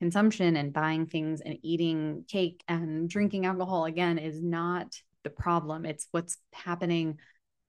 consumption 0.00 0.56
and 0.56 0.72
buying 0.72 1.06
things 1.06 1.40
and 1.40 1.58
eating 1.62 2.24
cake 2.28 2.62
and 2.68 3.08
drinking 3.08 3.46
alcohol 3.46 3.86
again 3.86 4.18
is 4.18 4.42
not 4.42 4.94
the 5.24 5.30
problem 5.30 5.86
it's 5.86 6.06
what's 6.12 6.36
happening 6.52 7.18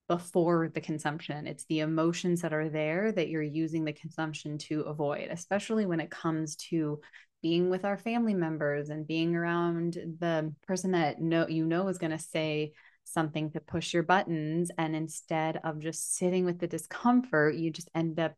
before 0.07 0.69
the 0.74 0.81
consumption. 0.81 1.48
It's 1.48 1.65
the 1.65 1.81
emotions 1.81 2.41
that 2.41 2.53
are 2.53 2.69
there 2.69 3.12
that 3.12 3.27
you're 3.27 3.41
using 3.41 3.84
the 3.84 3.93
consumption 3.93 4.57
to 4.60 4.81
avoid, 4.81 5.27
especially 5.29 5.86
when 5.86 6.00
it 6.00 6.10
comes 6.10 6.55
to 6.69 7.01
being 7.41 7.69
with 7.69 7.86
our 7.86 7.98
family 7.98 8.34
members 8.34 8.89
and 8.89 9.05
being 9.05 9.36
around 9.36 9.93
the 9.93 10.53
person 10.65 10.91
that 10.91 11.22
know 11.22 11.48
you 11.48 11.65
know 11.65 11.88
is 11.88 12.00
going 12.00 12.12
to 12.12 12.17
say 12.17 12.72
something 13.03 13.51
to 13.51 13.60
push 13.60 13.93
your 13.93 14.03
buttons 14.03 14.72
and 14.77 14.96
instead 14.96 15.60
of 15.63 15.79
just 15.79 16.15
sitting 16.17 16.46
with 16.46 16.60
the 16.60 16.67
discomfort 16.67 17.55
you 17.55 17.69
just 17.69 17.89
end 17.93 18.19
up 18.19 18.34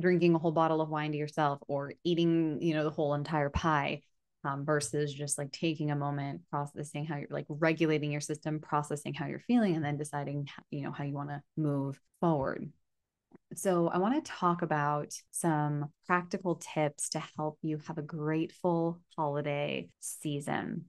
drinking 0.00 0.34
a 0.34 0.38
whole 0.38 0.52
bottle 0.52 0.80
of 0.80 0.88
wine 0.88 1.12
to 1.12 1.18
yourself 1.18 1.60
or 1.68 1.92
eating 2.04 2.60
you 2.60 2.74
know 2.74 2.84
the 2.84 2.90
whole 2.90 3.14
entire 3.14 3.50
pie 3.50 4.02
um, 4.44 4.64
versus 4.64 5.12
just 5.12 5.38
like 5.38 5.52
taking 5.52 5.90
a 5.90 5.96
moment, 5.96 6.42
processing 6.50 7.04
how 7.04 7.16
you're 7.16 7.28
like 7.30 7.46
regulating 7.48 8.10
your 8.10 8.20
system, 8.20 8.60
processing 8.60 9.14
how 9.14 9.26
you're 9.26 9.38
feeling, 9.38 9.76
and 9.76 9.84
then 9.84 9.96
deciding, 9.96 10.48
you 10.70 10.82
know, 10.82 10.92
how 10.92 11.04
you 11.04 11.12
want 11.12 11.28
to 11.28 11.42
move 11.56 12.00
forward. 12.20 12.70
So, 13.54 13.88
I 13.88 13.98
want 13.98 14.24
to 14.24 14.30
talk 14.30 14.62
about 14.62 15.12
some 15.30 15.90
practical 16.06 16.56
tips 16.56 17.10
to 17.10 17.22
help 17.36 17.58
you 17.62 17.80
have 17.86 17.98
a 17.98 18.02
grateful 18.02 19.00
holiday 19.16 19.88
season. 20.00 20.86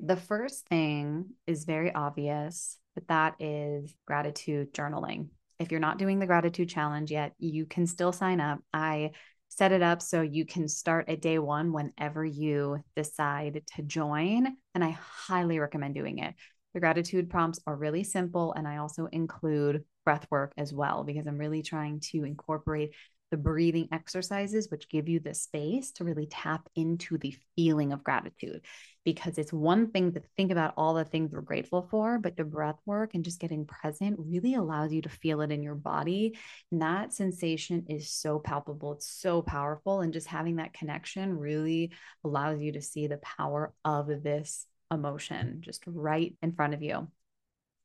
The 0.00 0.16
first 0.16 0.66
thing 0.68 1.30
is 1.46 1.64
very 1.64 1.94
obvious, 1.94 2.78
but 2.94 3.08
that 3.08 3.36
is 3.40 3.94
gratitude 4.06 4.72
journaling. 4.72 5.28
If 5.58 5.70
you're 5.70 5.80
not 5.80 5.98
doing 5.98 6.18
the 6.18 6.26
gratitude 6.26 6.68
challenge 6.68 7.10
yet, 7.10 7.32
you 7.38 7.66
can 7.66 7.86
still 7.86 8.12
sign 8.12 8.40
up. 8.40 8.58
I 8.72 9.12
set 9.48 9.72
it 9.72 9.82
up 9.82 10.02
so 10.02 10.20
you 10.20 10.44
can 10.44 10.66
start 10.66 11.08
at 11.08 11.22
day 11.22 11.38
one 11.38 11.72
whenever 11.72 12.24
you 12.24 12.78
decide 12.96 13.62
to 13.76 13.82
join. 13.82 14.48
And 14.74 14.82
I 14.84 14.90
highly 14.90 15.60
recommend 15.60 15.94
doing 15.94 16.18
it. 16.18 16.34
The 16.72 16.80
gratitude 16.80 17.30
prompts 17.30 17.60
are 17.66 17.76
really 17.76 18.02
simple. 18.02 18.52
And 18.52 18.66
I 18.66 18.78
also 18.78 19.06
include 19.06 19.84
breath 20.04 20.26
work 20.30 20.52
as 20.56 20.72
well, 20.72 21.04
because 21.04 21.26
I'm 21.26 21.38
really 21.38 21.62
trying 21.62 22.00
to 22.10 22.24
incorporate 22.24 22.94
the 23.34 23.38
breathing 23.38 23.88
exercises, 23.90 24.70
which 24.70 24.88
give 24.88 25.08
you 25.08 25.18
the 25.18 25.34
space 25.34 25.90
to 25.90 26.04
really 26.04 26.26
tap 26.26 26.68
into 26.76 27.18
the 27.18 27.36
feeling 27.56 27.92
of 27.92 28.04
gratitude. 28.04 28.64
Because 29.04 29.38
it's 29.38 29.52
one 29.52 29.90
thing 29.90 30.12
to 30.12 30.22
think 30.36 30.52
about 30.52 30.72
all 30.76 30.94
the 30.94 31.04
things 31.04 31.32
we're 31.32 31.40
grateful 31.40 31.88
for, 31.90 32.20
but 32.20 32.36
the 32.36 32.44
breath 32.44 32.78
work 32.86 33.14
and 33.14 33.24
just 33.24 33.40
getting 33.40 33.66
present 33.66 34.20
really 34.20 34.54
allows 34.54 34.92
you 34.92 35.02
to 35.02 35.08
feel 35.08 35.40
it 35.40 35.50
in 35.50 35.64
your 35.64 35.74
body. 35.74 36.38
And 36.70 36.80
that 36.80 37.12
sensation 37.12 37.86
is 37.88 38.08
so 38.08 38.38
palpable, 38.38 38.92
it's 38.92 39.08
so 39.08 39.42
powerful. 39.42 40.00
And 40.00 40.12
just 40.12 40.28
having 40.28 40.56
that 40.56 40.72
connection 40.72 41.36
really 41.36 41.90
allows 42.22 42.60
you 42.60 42.70
to 42.70 42.80
see 42.80 43.08
the 43.08 43.18
power 43.18 43.74
of 43.84 44.06
this 44.06 44.64
emotion 44.92 45.58
just 45.58 45.82
right 45.88 46.36
in 46.40 46.52
front 46.52 46.74
of 46.74 46.82
you. 46.82 47.08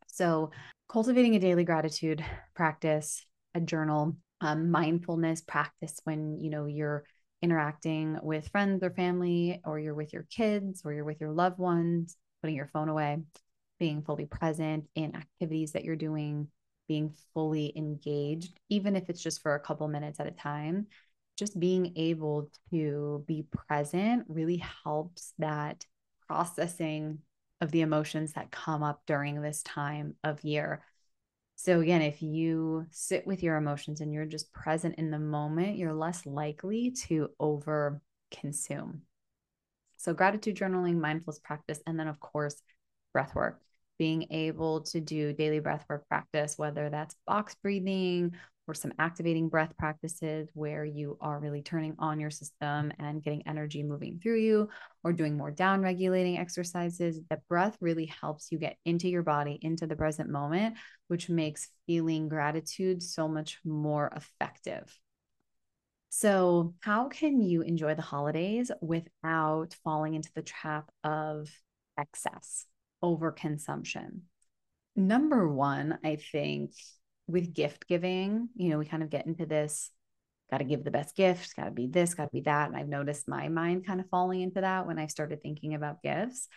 So, 0.05 0.51
cultivating 0.87 1.35
a 1.35 1.39
daily 1.39 1.63
gratitude 1.63 2.23
practice, 2.53 3.25
a 3.55 3.59
journal, 3.59 4.15
um, 4.41 4.71
mindfulness 4.71 5.41
practice 5.41 5.99
when 6.03 6.39
you 6.39 6.49
know 6.49 6.65
you're 6.65 7.03
interacting 7.41 8.17
with 8.21 8.49
friends 8.49 8.83
or 8.83 8.91
family 8.91 9.61
or 9.65 9.79
you're 9.79 9.93
with 9.93 10.11
your 10.13 10.27
kids 10.29 10.81
or 10.83 10.93
you're 10.93 11.05
with 11.05 11.21
your 11.21 11.31
loved 11.31 11.57
ones 11.57 12.17
putting 12.41 12.55
your 12.55 12.69
phone 12.73 12.89
away 12.89 13.17
being 13.79 14.01
fully 14.01 14.25
present 14.25 14.85
in 14.95 15.15
activities 15.15 15.71
that 15.71 15.85
you're 15.85 15.95
doing 15.95 16.47
being 16.87 17.13
fully 17.33 17.71
engaged 17.75 18.59
even 18.69 18.95
if 18.95 19.09
it's 19.09 19.21
just 19.21 19.41
for 19.41 19.55
a 19.55 19.59
couple 19.59 19.87
minutes 19.87 20.19
at 20.19 20.27
a 20.27 20.31
time 20.31 20.87
just 21.37 21.57
being 21.57 21.93
able 21.95 22.49
to 22.69 23.23
be 23.25 23.45
present 23.67 24.25
really 24.27 24.61
helps 24.83 25.33
that 25.39 25.85
processing 26.27 27.19
of 27.61 27.71
the 27.71 27.81
emotions 27.81 28.33
that 28.33 28.51
come 28.51 28.83
up 28.83 29.01
during 29.05 29.41
this 29.41 29.63
time 29.63 30.15
of 30.23 30.43
year 30.43 30.83
so, 31.61 31.81
again, 31.81 32.01
if 32.01 32.21
you 32.21 32.85
sit 32.89 33.27
with 33.27 33.43
your 33.43 33.57
emotions 33.57 33.99
and 33.99 34.13
you're 34.13 34.23
just 34.23 34.53
present 34.53 34.95
in 34.95 35.11
the 35.11 35.19
moment, 35.19 35.75
you're 35.75 35.91
less 35.91 36.25
likely 36.25 36.91
to 37.07 37.31
over 37.37 38.01
consume. 38.31 39.01
So, 39.97 40.13
gratitude 40.13 40.55
journaling, 40.55 41.01
mindfulness 41.01 41.39
practice, 41.39 41.81
and 41.85 41.99
then, 41.99 42.07
of 42.07 42.21
course, 42.21 42.55
breath 43.11 43.35
work. 43.35 43.59
Being 43.97 44.27
able 44.31 44.83
to 44.83 45.01
do 45.01 45.33
daily 45.33 45.59
breath 45.59 45.83
work 45.89 46.07
practice, 46.07 46.57
whether 46.57 46.89
that's 46.89 47.17
box 47.27 47.57
breathing 47.61 48.35
or 48.69 48.75
some 48.75 48.93
activating 48.99 49.49
breath 49.49 49.75
practices 49.77 50.47
where 50.53 50.85
you 50.85 51.17
are 51.19 51.39
really 51.39 51.63
turning 51.63 51.95
on 51.97 52.19
your 52.19 52.29
system 52.29 52.91
and 52.99 53.23
getting 53.23 53.41
energy 53.47 53.81
moving 53.81 54.19
through 54.21 54.37
you, 54.37 54.69
or 55.03 55.11
doing 55.11 55.35
more 55.35 55.49
down 55.49 55.81
regulating 55.81 56.37
exercises. 56.37 57.19
That 57.31 57.47
breath 57.47 57.75
really 57.81 58.05
helps 58.05 58.51
you 58.51 58.59
get 58.59 58.77
into 58.85 59.09
your 59.09 59.23
body, 59.23 59.57
into 59.63 59.87
the 59.87 59.95
present 59.95 60.29
moment, 60.29 60.75
which 61.07 61.29
makes 61.29 61.69
feeling 61.87 62.29
gratitude 62.29 63.01
so 63.01 63.27
much 63.27 63.57
more 63.65 64.13
effective. 64.15 64.95
So, 66.09 66.75
how 66.81 67.07
can 67.07 67.41
you 67.41 67.61
enjoy 67.61 67.95
the 67.95 68.01
holidays 68.03 68.71
without 68.81 69.75
falling 69.83 70.13
into 70.13 70.29
the 70.35 70.41
trap 70.43 70.91
of 71.03 71.49
excess, 71.97 72.65
overconsumption? 73.03 74.21
Number 74.95 75.47
one, 75.47 75.97
I 76.03 76.17
think 76.17 76.73
with 77.29 77.53
gift 77.53 77.87
giving, 77.87 78.49
you 78.55 78.69
know, 78.69 78.77
we 78.77 78.85
kind 78.85 79.03
of 79.03 79.09
get 79.09 79.27
into 79.27 79.45
this 79.45 79.91
got 80.49 80.57
to 80.57 80.63
give 80.63 80.83
the 80.83 80.91
best 80.91 81.15
gifts, 81.15 81.53
got 81.53 81.65
to 81.65 81.71
be 81.71 81.87
this, 81.87 82.13
got 82.13 82.25
to 82.25 82.29
be 82.31 82.41
that. 82.41 82.67
And 82.67 82.77
I've 82.77 82.87
noticed 82.87 83.27
my 83.27 83.49
mind 83.49 83.85
kind 83.85 83.99
of 83.99 84.09
falling 84.09 84.41
into 84.41 84.61
that 84.61 84.87
when 84.87 84.97
I 84.97 85.07
started 85.07 85.41
thinking 85.41 85.75
about 85.75 86.01
gifts. 86.01 86.47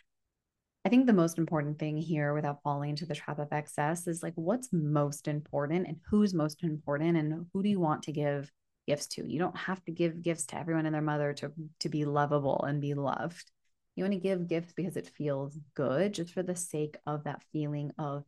I 0.85 0.89
think 0.89 1.07
the 1.07 1.13
most 1.13 1.39
important 1.39 1.79
thing 1.79 1.97
here 1.97 2.35
without 2.35 2.63
falling 2.63 2.91
into 2.91 3.07
the 3.07 3.15
trap 3.15 3.39
of 3.39 3.53
excess 3.53 4.09
is 4.09 4.23
like 4.23 4.33
what's 4.35 4.73
most 4.73 5.29
important 5.29 5.87
and 5.87 5.99
who's 6.11 6.35
most 6.35 6.65
important 6.65 7.17
and 7.17 7.47
who 7.53 7.63
do 7.63 7.69
you 7.69 7.79
want 7.79 8.03
to 8.05 8.13
give 8.13 8.51
gifts 8.89 9.07
to? 9.09 9.31
You 9.31 9.39
don't 9.39 9.57
have 9.57 9.85
to 9.85 9.93
give 9.93 10.23
gifts 10.23 10.47
to 10.47 10.59
everyone 10.59 10.87
and 10.87 10.95
their 10.95 11.03
mother 11.03 11.35
to 11.35 11.53
to 11.81 11.89
be 11.89 12.05
lovable 12.05 12.65
and 12.65 12.81
be 12.81 12.95
loved. 12.95 13.49
You 13.95 14.05
want 14.05 14.15
to 14.15 14.21
give 14.21 14.49
gifts 14.49 14.73
because 14.73 14.97
it 14.97 15.13
feels 15.17 15.57
good 15.75 16.15
just 16.15 16.33
for 16.33 16.43
the 16.43 16.57
sake 16.57 16.97
of 17.07 17.25
that 17.25 17.43
feeling 17.53 17.93
of 17.99 18.25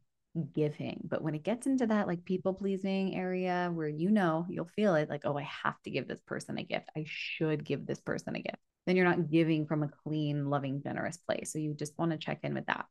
giving. 0.52 1.00
But 1.08 1.22
when 1.22 1.34
it 1.34 1.44
gets 1.44 1.66
into 1.66 1.86
that 1.86 2.06
like 2.06 2.24
people 2.24 2.54
pleasing 2.54 3.14
area 3.14 3.70
where 3.72 3.88
you 3.88 4.10
know 4.10 4.46
you'll 4.48 4.68
feel 4.76 4.94
it 4.94 5.08
like, 5.08 5.22
oh, 5.24 5.38
I 5.38 5.48
have 5.62 5.80
to 5.82 5.90
give 5.90 6.08
this 6.08 6.20
person 6.26 6.58
a 6.58 6.64
gift. 6.64 6.90
I 6.96 7.04
should 7.06 7.64
give 7.64 7.86
this 7.86 8.00
person 8.00 8.36
a 8.36 8.40
gift. 8.42 8.58
Then 8.86 8.96
you're 8.96 9.08
not 9.08 9.30
giving 9.30 9.66
from 9.66 9.82
a 9.82 9.90
clean, 10.04 10.50
loving, 10.50 10.82
generous 10.82 11.16
place. 11.16 11.52
So 11.52 11.58
you 11.58 11.74
just 11.74 11.96
want 11.98 12.10
to 12.10 12.18
check 12.18 12.40
in 12.42 12.54
with 12.54 12.66
that. 12.66 12.86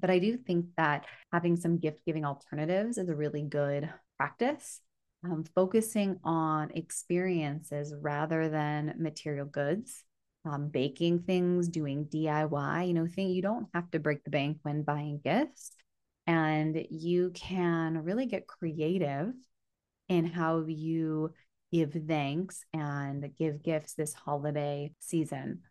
But 0.00 0.10
I 0.10 0.18
do 0.18 0.36
think 0.36 0.66
that 0.76 1.06
having 1.32 1.56
some 1.56 1.78
gift 1.78 2.04
giving 2.06 2.24
alternatives 2.24 2.96
is 2.96 3.08
a 3.08 3.14
really 3.14 3.42
good 3.42 3.92
practice. 4.16 4.80
Um, 5.22 5.44
focusing 5.54 6.18
on 6.24 6.70
experiences 6.70 7.94
rather 8.00 8.48
than 8.48 8.94
material 8.98 9.44
goods, 9.44 10.02
um, 10.46 10.68
baking 10.68 11.24
things, 11.24 11.68
doing 11.68 12.06
DIY, 12.06 12.88
you 12.88 12.94
know, 12.94 13.06
thing 13.06 13.28
you 13.28 13.42
don't 13.42 13.66
have 13.74 13.90
to 13.90 13.98
break 13.98 14.24
the 14.24 14.30
bank 14.30 14.60
when 14.62 14.82
buying 14.82 15.20
gifts 15.22 15.72
and 16.30 16.86
you 16.90 17.30
can 17.30 18.04
really 18.04 18.26
get 18.26 18.46
creative 18.46 19.32
in 20.08 20.24
how 20.24 20.64
you 20.68 21.32
give 21.72 21.92
thanks 22.06 22.64
and 22.72 23.34
give 23.36 23.64
gifts 23.64 23.94
this 23.94 24.14
holiday 24.14 24.92
season. 25.00 25.62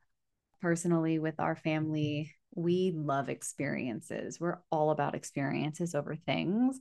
Personally, 0.62 1.18
with 1.18 1.40
our 1.40 1.56
mm-hmm. 1.56 1.70
family, 1.70 2.36
We 2.56 2.92
love 2.94 3.30
experiences. 3.30 4.38
We're 4.38 4.58
all 4.70 4.92
about 4.92 5.16
experiences 5.16 5.96
over 5.96 6.18
things. 6.18 6.78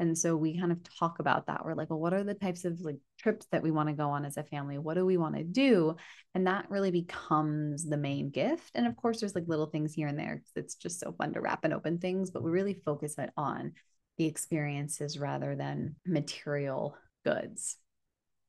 And 0.00 0.16
so 0.16 0.34
we 0.34 0.58
kind 0.58 0.72
of 0.72 0.78
talk 0.98 1.18
about 1.18 1.46
that. 1.46 1.64
We're 1.64 1.74
like, 1.74 1.90
well, 1.90 2.00
what 2.00 2.14
are 2.14 2.24
the 2.24 2.34
types 2.34 2.64
of 2.64 2.80
like 2.80 2.96
trips 3.18 3.46
that 3.52 3.62
we 3.62 3.70
want 3.70 3.90
to 3.90 3.94
go 3.94 4.08
on 4.08 4.24
as 4.24 4.38
a 4.38 4.42
family? 4.42 4.78
What 4.78 4.94
do 4.94 5.04
we 5.04 5.18
want 5.18 5.36
to 5.36 5.44
do? 5.44 5.94
And 6.34 6.46
that 6.46 6.70
really 6.70 6.90
becomes 6.90 7.84
the 7.84 7.98
main 7.98 8.30
gift. 8.30 8.70
And 8.74 8.86
of 8.86 8.96
course, 8.96 9.20
there's 9.20 9.34
like 9.34 9.46
little 9.46 9.66
things 9.66 9.92
here 9.92 10.08
and 10.08 10.18
there. 10.18 10.42
It's 10.56 10.74
just 10.74 11.00
so 11.00 11.12
fun 11.12 11.34
to 11.34 11.42
wrap 11.42 11.64
and 11.64 11.74
open 11.74 11.98
things, 11.98 12.30
but 12.30 12.42
we 12.42 12.50
really 12.50 12.80
focus 12.82 13.16
it 13.18 13.30
on 13.36 13.74
the 14.16 14.24
experiences 14.24 15.18
rather 15.18 15.54
than 15.54 15.96
material 16.06 16.96
goods. 17.24 17.76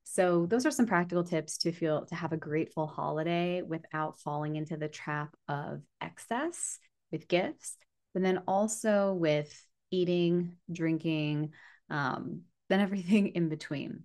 So 0.04 0.46
those 0.46 0.64
are 0.66 0.70
some 0.70 0.86
practical 0.86 1.22
tips 1.22 1.58
to 1.58 1.72
feel 1.72 2.06
to 2.06 2.14
have 2.14 2.32
a 2.32 2.36
grateful 2.38 2.86
holiday 2.86 3.62
without 3.62 4.18
falling 4.20 4.56
into 4.56 4.76
the 4.76 4.88
trap 4.88 5.36
of 5.48 5.82
excess 6.00 6.78
with 7.10 7.28
gifts, 7.28 7.76
but 8.14 8.22
then 8.22 8.42
also 8.48 9.12
with 9.12 9.54
eating, 9.92 10.56
drinking, 10.70 11.52
um, 11.88 12.42
then 12.68 12.80
everything 12.80 13.28
in 13.28 13.48
between. 13.48 14.02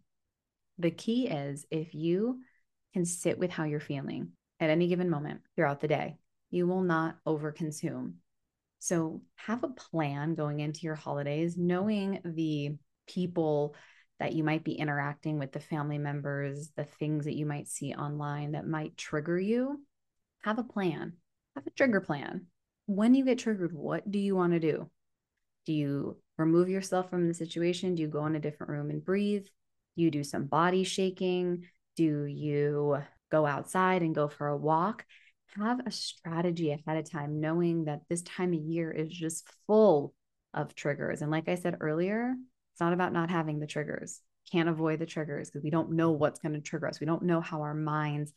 The 0.78 0.92
key 0.92 1.28
is 1.28 1.66
if 1.72 1.96
you 1.96 2.42
can 2.94 3.06
sit 3.06 3.40
with 3.40 3.50
how 3.50 3.64
you're 3.64 3.80
feeling 3.80 4.34
at 4.60 4.70
any 4.70 4.88
given 4.88 5.10
moment 5.10 5.42
throughout 5.56 5.80
the 5.80 5.88
day, 5.88 6.18
you 6.52 6.68
will 6.68 6.84
not 6.84 7.18
overconsume. 7.26 8.14
So 8.80 9.22
have 9.36 9.64
a 9.64 9.70
plan 9.70 10.36
going 10.36 10.60
into 10.60 10.82
your 10.82 10.96
holidays, 10.96 11.58
knowing 11.58 12.20
the 12.24 12.78
people 13.08 13.76
that 14.20 14.34
you 14.34 14.44
might 14.44 14.64
be 14.64 14.74
interacting 14.74 15.40
with, 15.40 15.52
the 15.52 15.60
family 15.60 15.98
members, 15.98 16.72
the 16.76 16.84
things 16.84 17.26
that 17.26 17.36
you 17.36 17.46
might 17.46 17.68
see 17.68 17.94
online 17.94 18.52
that 18.52 18.68
might 18.68 18.98
trigger 18.98 19.40
you. 19.40 19.82
Have 20.44 20.60
a 20.60 20.64
plan, 20.64 21.14
have 21.56 21.68
a 21.68 21.72
trigger 21.72 22.02
plan. 22.02 22.48
When 22.86 23.14
you 23.14 23.26
get 23.26 23.40
triggered, 23.40 23.74
what 23.74 24.10
do 24.10 24.20
you 24.20 24.36
want 24.36 24.54
to 24.54 24.60
do? 24.60 24.90
Do 25.68 25.74
you 25.74 26.16
remove 26.38 26.70
yourself 26.70 27.10
from 27.10 27.28
the 27.28 27.34
situation? 27.34 27.94
Do 27.94 28.02
you 28.02 28.08
go 28.08 28.26
in 28.26 28.38
a 28.38 28.40
different 28.40 28.72
room 28.72 28.90
and 28.90 29.04
breathe? 29.04 29.44
Do 29.98 30.02
you 30.02 30.10
do 30.10 30.24
some 30.24 30.46
body 30.46 30.86
shaking? 30.86 31.66
Do 31.98 32.24
you 32.24 33.00
go 33.30 33.46
outside 33.46 34.02
and 34.02 34.16
go 34.16 34.30
for 34.30 34.48
a 34.48 34.56
walk? 34.56 35.06
Have 35.58 35.86
a 35.86 35.92
strategy 35.92 36.72
ahead 36.72 36.98
of 36.98 37.12
time, 37.12 37.42
knowing 37.42 37.84
that 37.86 38.04
this 38.08 38.22
time 38.22 38.54
of 38.54 38.62
year 38.62 38.92
is 38.92 39.10
just 39.10 39.46
full 39.68 40.14
of 40.54 40.74
triggers. 40.74 41.22
And 41.22 41.32
like 41.32 41.50
I 41.50 41.56
said 41.56 41.76
earlier, 41.82 42.34
it's 42.72 42.80
not 42.80 42.94
about 42.94 43.12
not 43.12 43.30
having 43.30 43.60
the 43.60 43.68
triggers. 43.68 44.22
Can't 44.50 44.70
avoid 44.70 45.00
the 45.00 45.06
triggers 45.06 45.50
because 45.50 45.66
we 45.66 45.70
don't 45.70 45.92
know 45.92 46.12
what's 46.12 46.40
going 46.40 46.54
to 46.54 46.62
trigger 46.62 46.88
us. 46.88 47.02
We 47.02 47.08
don't 47.08 47.24
know 47.24 47.42
how 47.42 47.64
our 47.64 47.74
minds 47.74 48.32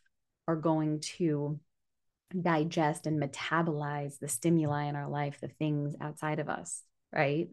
are 0.49 0.57
going 0.57 0.99
to 1.19 1.61
digest 2.41 3.07
and 3.07 3.23
metabolize 3.23 4.19
the 4.19 4.27
stimuli 4.27 4.87
in 4.87 4.97
our 4.97 5.09
life, 5.09 5.39
the 5.41 5.47
things 5.47 5.95
outside 6.01 6.41
of 6.41 6.49
us 6.49 6.83
right? 7.13 7.49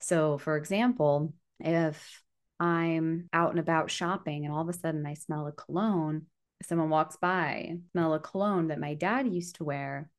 So, 0.00 0.38
for 0.38 0.56
example, 0.56 1.34
if 1.60 2.22
I'm 2.58 3.28
out 3.32 3.50
and 3.50 3.60
about 3.60 3.90
shopping 3.90 4.44
and 4.44 4.54
all 4.54 4.62
of 4.62 4.68
a 4.68 4.72
sudden 4.72 5.06
I 5.06 5.14
smell 5.14 5.46
a 5.46 5.52
cologne, 5.52 6.26
someone 6.62 6.90
walks 6.90 7.16
by, 7.16 7.76
smell 7.92 8.14
a 8.14 8.20
cologne 8.20 8.68
that 8.68 8.80
my 8.80 8.94
dad 8.94 9.32
used 9.32 9.56
to 9.56 9.64
wear, 9.64 10.10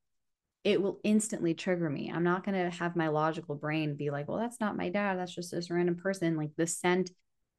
it 0.64 0.82
will 0.82 1.00
instantly 1.04 1.54
trigger 1.54 1.88
me. 1.88 2.10
I'm 2.12 2.24
not 2.24 2.44
going 2.44 2.70
to 2.70 2.76
have 2.78 2.96
my 2.96 3.08
logical 3.08 3.54
brain 3.54 3.96
be 3.96 4.10
like, 4.10 4.28
well, 4.28 4.38
that's 4.38 4.60
not 4.60 4.76
my 4.76 4.88
dad. 4.88 5.18
That's 5.18 5.34
just 5.34 5.50
this 5.50 5.70
random 5.70 5.96
person. 5.96 6.36
Like 6.36 6.50
the 6.56 6.66
scent 6.66 7.10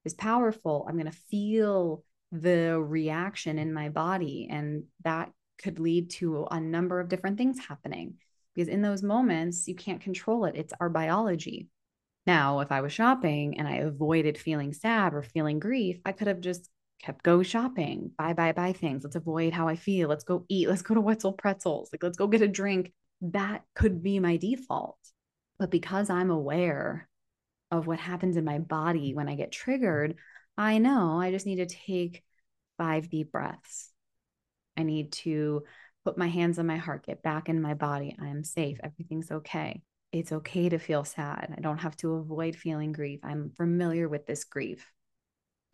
is 0.05 0.13
powerful. 0.13 0.85
I'm 0.87 0.95
going 0.95 1.11
to 1.11 1.17
feel 1.29 2.03
the 2.31 2.79
reaction 2.79 3.57
in 3.57 3.73
my 3.73 3.89
body. 3.89 4.47
And 4.49 4.83
that 5.03 5.31
could 5.61 5.79
lead 5.79 6.11
to 6.11 6.47
a 6.51 6.59
number 6.59 6.99
of 6.99 7.09
different 7.09 7.37
things 7.37 7.59
happening 7.59 8.15
because 8.59 8.67
in 8.67 8.81
those 8.81 9.01
moments, 9.01 9.69
you 9.69 9.75
can't 9.75 10.01
control 10.01 10.43
it. 10.43 10.57
It's 10.57 10.73
our 10.81 10.89
biology. 10.89 11.69
Now, 12.27 12.59
if 12.59 12.73
I 12.73 12.81
was 12.81 12.91
shopping 12.91 13.57
and 13.57 13.65
I 13.65 13.75
avoided 13.75 14.37
feeling 14.37 14.73
sad 14.73 15.13
or 15.13 15.23
feeling 15.23 15.59
grief, 15.59 16.01
I 16.03 16.11
could 16.11 16.27
have 16.27 16.41
just 16.41 16.69
kept 17.01 17.23
go 17.23 17.41
shopping, 17.41 18.11
buy, 18.17 18.33
buy, 18.33 18.51
buy 18.51 18.73
things. 18.73 19.05
Let's 19.05 19.15
avoid 19.15 19.53
how 19.53 19.69
I 19.69 19.77
feel. 19.77 20.09
Let's 20.09 20.25
go 20.25 20.43
eat. 20.49 20.67
Let's 20.67 20.81
go 20.81 20.93
to 20.93 20.99
Wetzel 21.09 21.31
Pretzels. 21.31 21.87
Like, 21.93 22.03
let's 22.03 22.17
go 22.17 22.27
get 22.27 22.41
a 22.41 22.49
drink. 22.49 22.91
That 23.21 23.63
could 23.75 24.03
be 24.03 24.19
my 24.19 24.35
default. 24.35 24.99
But 25.57 25.71
because 25.71 26.09
I'm 26.09 26.29
aware 26.29 27.07
of 27.71 27.87
what 27.87 27.99
happens 27.99 28.35
in 28.35 28.43
my 28.43 28.59
body 28.59 29.13
when 29.13 29.29
I 29.29 29.35
get 29.35 29.53
triggered, 29.53 30.15
I 30.57 30.79
know 30.79 31.17
I 31.17 31.31
just 31.31 31.45
need 31.45 31.65
to 31.65 31.65
take 31.65 32.25
five 32.77 33.09
deep 33.09 33.31
breaths. 33.31 33.89
I 34.75 34.83
need 34.83 35.13
to 35.13 35.63
put 36.05 36.17
my 36.17 36.27
hands 36.27 36.59
on 36.59 36.65
my 36.65 36.77
heart, 36.77 37.05
get 37.05 37.21
back 37.23 37.49
in 37.49 37.61
my 37.61 37.73
body. 37.73 38.15
I 38.21 38.27
am 38.27 38.43
safe. 38.43 38.77
Everything's 38.83 39.31
okay. 39.31 39.81
It's 40.11 40.31
okay 40.31 40.69
to 40.69 40.79
feel 40.79 41.03
sad. 41.03 41.53
I 41.55 41.61
don't 41.61 41.77
have 41.79 41.95
to 41.97 42.13
avoid 42.15 42.55
feeling 42.55 42.91
grief. 42.91 43.19
I'm 43.23 43.51
familiar 43.57 44.09
with 44.09 44.25
this 44.25 44.43
grief. 44.43 44.91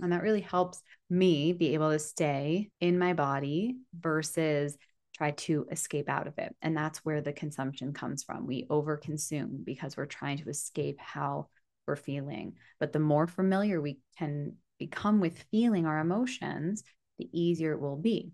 And 0.01 0.11
that 0.11 0.23
really 0.23 0.41
helps 0.41 0.81
me 1.09 1.53
be 1.53 1.73
able 1.73 1.91
to 1.91 1.99
stay 1.99 2.69
in 2.81 2.99
my 2.99 3.13
body 3.13 3.77
versus 3.97 4.77
try 5.15 5.31
to 5.31 5.65
escape 5.71 6.09
out 6.09 6.27
of 6.27 6.37
it. 6.37 6.53
And 6.61 6.75
that's 6.75 6.99
where 7.05 7.21
the 7.21 7.31
consumption 7.31 7.93
comes 7.93 8.23
from. 8.23 8.45
We 8.45 8.65
overconsume 8.65 9.63
because 9.63 9.95
we're 9.95 10.05
trying 10.05 10.39
to 10.39 10.49
escape 10.49 10.99
how 10.99 11.47
we're 11.87 11.95
feeling. 11.95 12.55
But 12.79 12.91
the 12.91 12.99
more 12.99 13.27
familiar 13.27 13.79
we 13.79 13.99
can 14.17 14.55
become 14.77 15.21
with 15.21 15.45
feeling 15.51 15.85
our 15.85 15.99
emotions, 15.99 16.83
the 17.17 17.29
easier 17.31 17.71
it 17.71 17.79
will 17.79 17.95
be. 17.95 18.33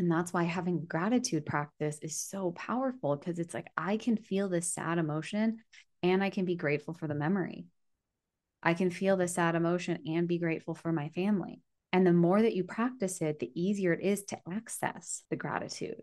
And 0.00 0.10
that's 0.10 0.32
why 0.32 0.44
having 0.44 0.86
gratitude 0.86 1.44
practice 1.44 1.98
is 2.00 2.16
so 2.16 2.52
powerful 2.52 3.16
because 3.16 3.38
it's 3.38 3.52
like 3.52 3.66
I 3.76 3.98
can 3.98 4.16
feel 4.16 4.48
this 4.48 4.72
sad 4.72 4.96
emotion 4.96 5.58
and 6.02 6.24
I 6.24 6.30
can 6.30 6.46
be 6.46 6.56
grateful 6.56 6.94
for 6.94 7.06
the 7.06 7.14
memory. 7.14 7.66
I 8.62 8.72
can 8.72 8.90
feel 8.90 9.18
the 9.18 9.28
sad 9.28 9.56
emotion 9.56 9.98
and 10.06 10.26
be 10.26 10.38
grateful 10.38 10.74
for 10.74 10.90
my 10.90 11.10
family. 11.10 11.60
And 11.92 12.06
the 12.06 12.14
more 12.14 12.40
that 12.40 12.54
you 12.54 12.64
practice 12.64 13.20
it, 13.20 13.40
the 13.40 13.52
easier 13.54 13.92
it 13.92 14.02
is 14.02 14.24
to 14.24 14.38
access 14.50 15.22
the 15.28 15.36
gratitude. 15.36 16.00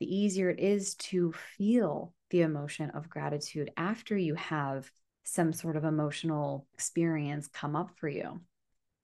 The 0.00 0.06
easier 0.06 0.48
it 0.48 0.58
is 0.58 0.94
to 0.94 1.34
feel 1.58 2.14
the 2.30 2.40
emotion 2.40 2.88
of 2.88 3.10
gratitude 3.10 3.70
after 3.76 4.16
you 4.16 4.34
have 4.36 4.90
some 5.24 5.52
sort 5.52 5.76
of 5.76 5.84
emotional 5.84 6.66
experience 6.72 7.48
come 7.48 7.76
up 7.76 7.90
for 7.96 8.08
you. 8.08 8.40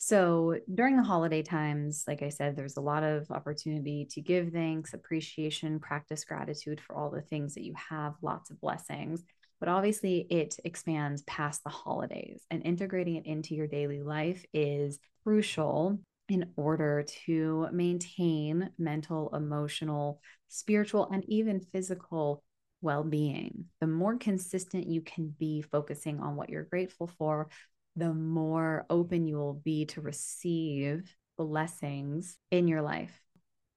So 0.05 0.59
during 0.75 0.97
the 0.97 1.05
holiday 1.05 1.43
times, 1.43 2.03
like 2.09 2.23
I 2.23 2.29
said, 2.29 2.57
there's 2.57 2.77
a 2.77 2.81
lot 2.81 3.05
of 3.05 3.31
opportunity 3.31 4.09
to 4.11 4.21
give 4.21 4.51
thanks, 4.51 4.95
appreciation, 4.95 5.79
practice 5.79 6.25
gratitude 6.25 6.81
for 6.81 6.97
all 6.97 7.09
the 7.09 7.21
things 7.21 7.55
that 7.55 7.63
you 7.63 7.73
have, 7.89 8.15
lots 8.21 8.51
of 8.51 8.61
blessings. 8.61 9.23
But 9.61 9.69
obviously, 9.69 10.27
it 10.29 10.57
expands 10.65 11.23
past 11.23 11.63
the 11.63 11.71
holidays, 11.71 12.45
and 12.51 12.67
integrating 12.67 13.15
it 13.15 13.27
into 13.27 13.55
your 13.55 13.69
daily 13.69 14.03
life 14.03 14.45
is 14.53 14.99
crucial 15.23 16.01
in 16.29 16.51
order 16.57 17.05
to 17.27 17.69
maintain 17.71 18.71
mental, 18.79 19.33
emotional, 19.33 20.21
spiritual, 20.49 21.11
and 21.13 21.25
even 21.29 21.61
physical 21.61 22.43
well 22.81 23.05
being. 23.05 23.67
The 23.81 23.87
more 23.87 24.17
consistent 24.17 24.89
you 24.89 25.01
can 25.01 25.33
be 25.39 25.63
focusing 25.63 26.19
on 26.19 26.35
what 26.35 26.51
you're 26.51 26.65
grateful 26.65 27.07
for, 27.07 27.49
the 27.97 28.13
more 28.13 28.87
open 28.89 29.27
you 29.27 29.37
will 29.37 29.55
be 29.55 29.87
to 29.87 30.01
receive 30.01 31.15
blessings 31.37 32.39
in 32.51 32.69
your 32.69 32.83
life. 32.83 33.21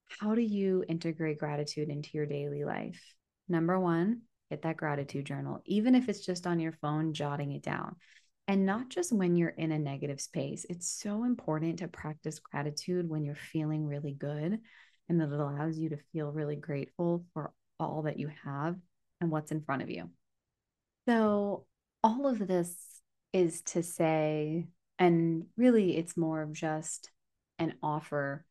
How 0.07 0.35
do 0.35 0.41
you 0.41 0.83
integrate 0.87 1.39
gratitude 1.39 1.89
into 1.89 2.09
your 2.13 2.25
daily 2.25 2.63
life? 2.63 3.01
Number 3.49 3.79
one, 3.79 4.21
get 4.49 4.61
that 4.61 4.77
gratitude 4.77 5.25
journal, 5.25 5.61
even 5.65 5.95
if 5.95 6.07
it's 6.07 6.25
just 6.25 6.47
on 6.47 6.59
your 6.59 6.71
phone, 6.71 7.13
jotting 7.13 7.51
it 7.51 7.63
down. 7.63 7.95
And 8.47 8.65
not 8.65 8.89
just 8.89 9.11
when 9.11 9.35
you're 9.35 9.49
in 9.49 9.71
a 9.71 9.79
negative 9.79 10.21
space. 10.21 10.65
It's 10.69 10.87
so 10.87 11.23
important 11.23 11.79
to 11.79 11.87
practice 11.87 12.39
gratitude 12.39 13.09
when 13.09 13.25
you're 13.25 13.35
feeling 13.35 13.87
really 13.87 14.13
good 14.13 14.59
and 15.09 15.19
that 15.19 15.31
it 15.31 15.39
allows 15.39 15.77
you 15.79 15.89
to 15.89 15.97
feel 16.13 16.31
really 16.31 16.55
grateful 16.55 17.25
for 17.33 17.51
all 17.79 18.03
that 18.03 18.19
you 18.19 18.29
have 18.43 18.75
and 19.19 19.31
what's 19.31 19.51
in 19.51 19.61
front 19.61 19.81
of 19.81 19.89
you. 19.89 20.09
So, 21.07 21.65
all 22.03 22.27
of 22.27 22.47
this 22.47 22.75
is 23.35 23.61
to 23.63 23.83
say, 23.83 24.65
and 24.97 25.45
really 25.57 25.97
it's 25.97 26.15
more 26.15 26.41
of 26.41 26.53
just 26.53 27.11
an 27.59 27.73
offer 27.83 28.45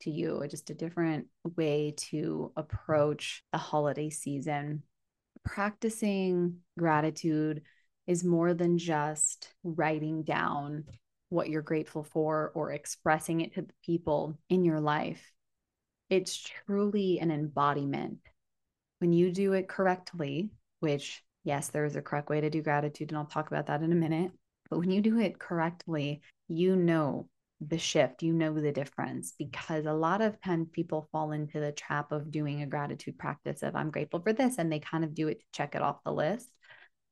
to 0.00 0.10
you, 0.10 0.42
just 0.48 0.70
a 0.70 0.74
different 0.74 1.26
way 1.56 1.92
to 1.94 2.50
approach 2.56 3.44
the 3.52 3.58
holiday 3.58 4.08
season. 4.08 4.82
Practicing 5.44 6.56
gratitude 6.78 7.60
is 8.06 8.24
more 8.24 8.54
than 8.54 8.78
just 8.78 9.52
writing 9.62 10.22
down 10.22 10.84
what 11.28 11.50
you're 11.50 11.60
grateful 11.60 12.02
for 12.02 12.50
or 12.54 12.72
expressing 12.72 13.42
it 13.42 13.52
to 13.54 13.60
the 13.60 13.74
people 13.84 14.38
in 14.48 14.64
your 14.64 14.80
life. 14.80 15.32
It's 16.08 16.34
truly 16.64 17.20
an 17.20 17.30
embodiment. 17.30 18.20
When 19.00 19.12
you 19.12 19.32
do 19.32 19.52
it 19.52 19.68
correctly, 19.68 20.48
which 20.80 21.22
Yes, 21.44 21.68
there 21.68 21.84
is 21.84 21.96
a 21.96 22.02
correct 22.02 22.28
way 22.28 22.40
to 22.40 22.50
do 22.50 22.62
gratitude, 22.62 23.10
and 23.10 23.18
I'll 23.18 23.24
talk 23.24 23.48
about 23.48 23.66
that 23.66 23.82
in 23.82 23.92
a 23.92 23.96
minute. 23.96 24.32
But 24.68 24.78
when 24.78 24.90
you 24.90 25.00
do 25.00 25.18
it 25.18 25.38
correctly, 25.38 26.22
you 26.48 26.76
know 26.76 27.28
the 27.60 27.78
shift, 27.78 28.22
you 28.22 28.32
know 28.32 28.54
the 28.54 28.72
difference 28.72 29.34
because 29.38 29.84
a 29.86 29.92
lot 29.92 30.22
of 30.22 30.40
times 30.40 30.68
people 30.72 31.08
fall 31.12 31.32
into 31.32 31.60
the 31.60 31.72
trap 31.72 32.12
of 32.12 32.30
doing 32.30 32.62
a 32.62 32.66
gratitude 32.66 33.18
practice 33.18 33.62
of 33.62 33.76
I'm 33.76 33.90
grateful 33.90 34.20
for 34.20 34.32
this 34.32 34.56
and 34.58 34.72
they 34.72 34.78
kind 34.78 35.04
of 35.04 35.14
do 35.14 35.28
it 35.28 35.40
to 35.40 35.46
check 35.52 35.74
it 35.74 35.82
off 35.82 36.02
the 36.04 36.12
list. 36.12 36.48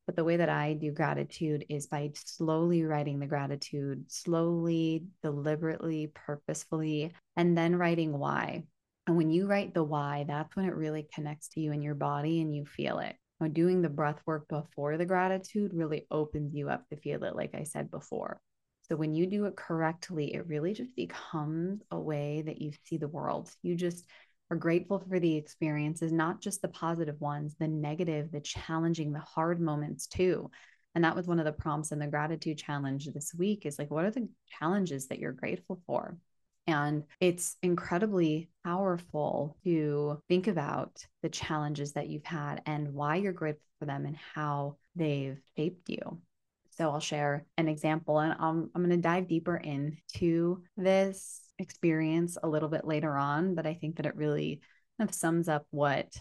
But 0.06 0.16
the 0.16 0.24
way 0.24 0.38
that 0.38 0.48
I 0.48 0.72
do 0.72 0.90
gratitude 0.90 1.66
is 1.68 1.86
by 1.86 2.12
slowly 2.14 2.82
writing 2.82 3.18
the 3.18 3.26
gratitude, 3.26 4.10
slowly, 4.10 5.04
deliberately, 5.22 6.10
purposefully, 6.14 7.12
and 7.36 7.56
then 7.58 7.76
writing 7.76 8.18
why. 8.18 8.64
And 9.06 9.18
when 9.18 9.30
you 9.30 9.46
write 9.46 9.74
the 9.74 9.84
why, 9.84 10.24
that's 10.26 10.56
when 10.56 10.64
it 10.64 10.74
really 10.74 11.06
connects 11.14 11.48
to 11.50 11.60
you 11.60 11.72
in 11.72 11.82
your 11.82 11.94
body 11.94 12.40
and 12.40 12.54
you 12.54 12.64
feel 12.64 13.00
it. 13.00 13.16
Now, 13.40 13.48
doing 13.48 13.82
the 13.82 13.88
breath 13.88 14.20
work 14.26 14.48
before 14.48 14.96
the 14.96 15.06
gratitude 15.06 15.72
really 15.72 16.06
opens 16.10 16.54
you 16.54 16.68
up 16.68 16.88
to 16.88 16.96
feel 16.96 17.22
it, 17.24 17.36
like 17.36 17.54
I 17.54 17.62
said 17.62 17.90
before. 17.90 18.40
So 18.88 18.96
when 18.96 19.14
you 19.14 19.26
do 19.26 19.44
it 19.44 19.56
correctly, 19.56 20.34
it 20.34 20.46
really 20.46 20.72
just 20.72 20.96
becomes 20.96 21.82
a 21.90 22.00
way 22.00 22.42
that 22.46 22.60
you 22.60 22.72
see 22.84 22.96
the 22.96 23.06
world. 23.06 23.50
You 23.62 23.76
just 23.76 24.06
are 24.50 24.56
grateful 24.56 24.98
for 24.98 25.20
the 25.20 25.36
experiences, 25.36 26.10
not 26.10 26.40
just 26.40 26.62
the 26.62 26.68
positive 26.68 27.20
ones, 27.20 27.54
the 27.58 27.68
negative, 27.68 28.32
the 28.32 28.40
challenging, 28.40 29.12
the 29.12 29.18
hard 29.20 29.60
moments 29.60 30.06
too. 30.06 30.50
And 30.94 31.04
that 31.04 31.14
was 31.14 31.26
one 31.26 31.38
of 31.38 31.44
the 31.44 31.52
prompts 31.52 31.92
in 31.92 31.98
the 31.98 32.06
gratitude 32.06 32.58
challenge 32.58 33.06
this 33.06 33.34
week 33.36 33.66
is 33.66 33.78
like, 33.78 33.90
what 33.90 34.06
are 34.06 34.10
the 34.10 34.28
challenges 34.58 35.08
that 35.08 35.18
you're 35.18 35.32
grateful 35.32 35.80
for? 35.86 36.16
And 36.68 37.04
it's 37.18 37.56
incredibly 37.62 38.50
powerful 38.62 39.56
to 39.64 40.22
think 40.28 40.48
about 40.48 41.02
the 41.22 41.30
challenges 41.30 41.94
that 41.94 42.10
you've 42.10 42.26
had 42.26 42.60
and 42.66 42.92
why 42.92 43.16
you're 43.16 43.32
grateful 43.32 43.64
for 43.78 43.86
them 43.86 44.04
and 44.04 44.16
how 44.34 44.76
they've 44.94 45.40
shaped 45.56 45.88
you. 45.88 46.20
So 46.72 46.90
I'll 46.90 47.00
share 47.00 47.46
an 47.56 47.68
example 47.68 48.20
and 48.20 48.34
I'm, 48.38 48.70
I'm 48.74 48.84
going 48.84 48.90
to 48.90 48.98
dive 48.98 49.28
deeper 49.28 49.56
into 49.56 50.62
this 50.76 51.40
experience 51.58 52.36
a 52.42 52.48
little 52.48 52.68
bit 52.68 52.86
later 52.86 53.16
on, 53.16 53.54
but 53.54 53.66
I 53.66 53.72
think 53.72 53.96
that 53.96 54.06
it 54.06 54.14
really 54.14 54.60
kind 54.98 55.08
of 55.08 55.14
sums 55.14 55.48
up 55.48 55.66
what 55.70 56.14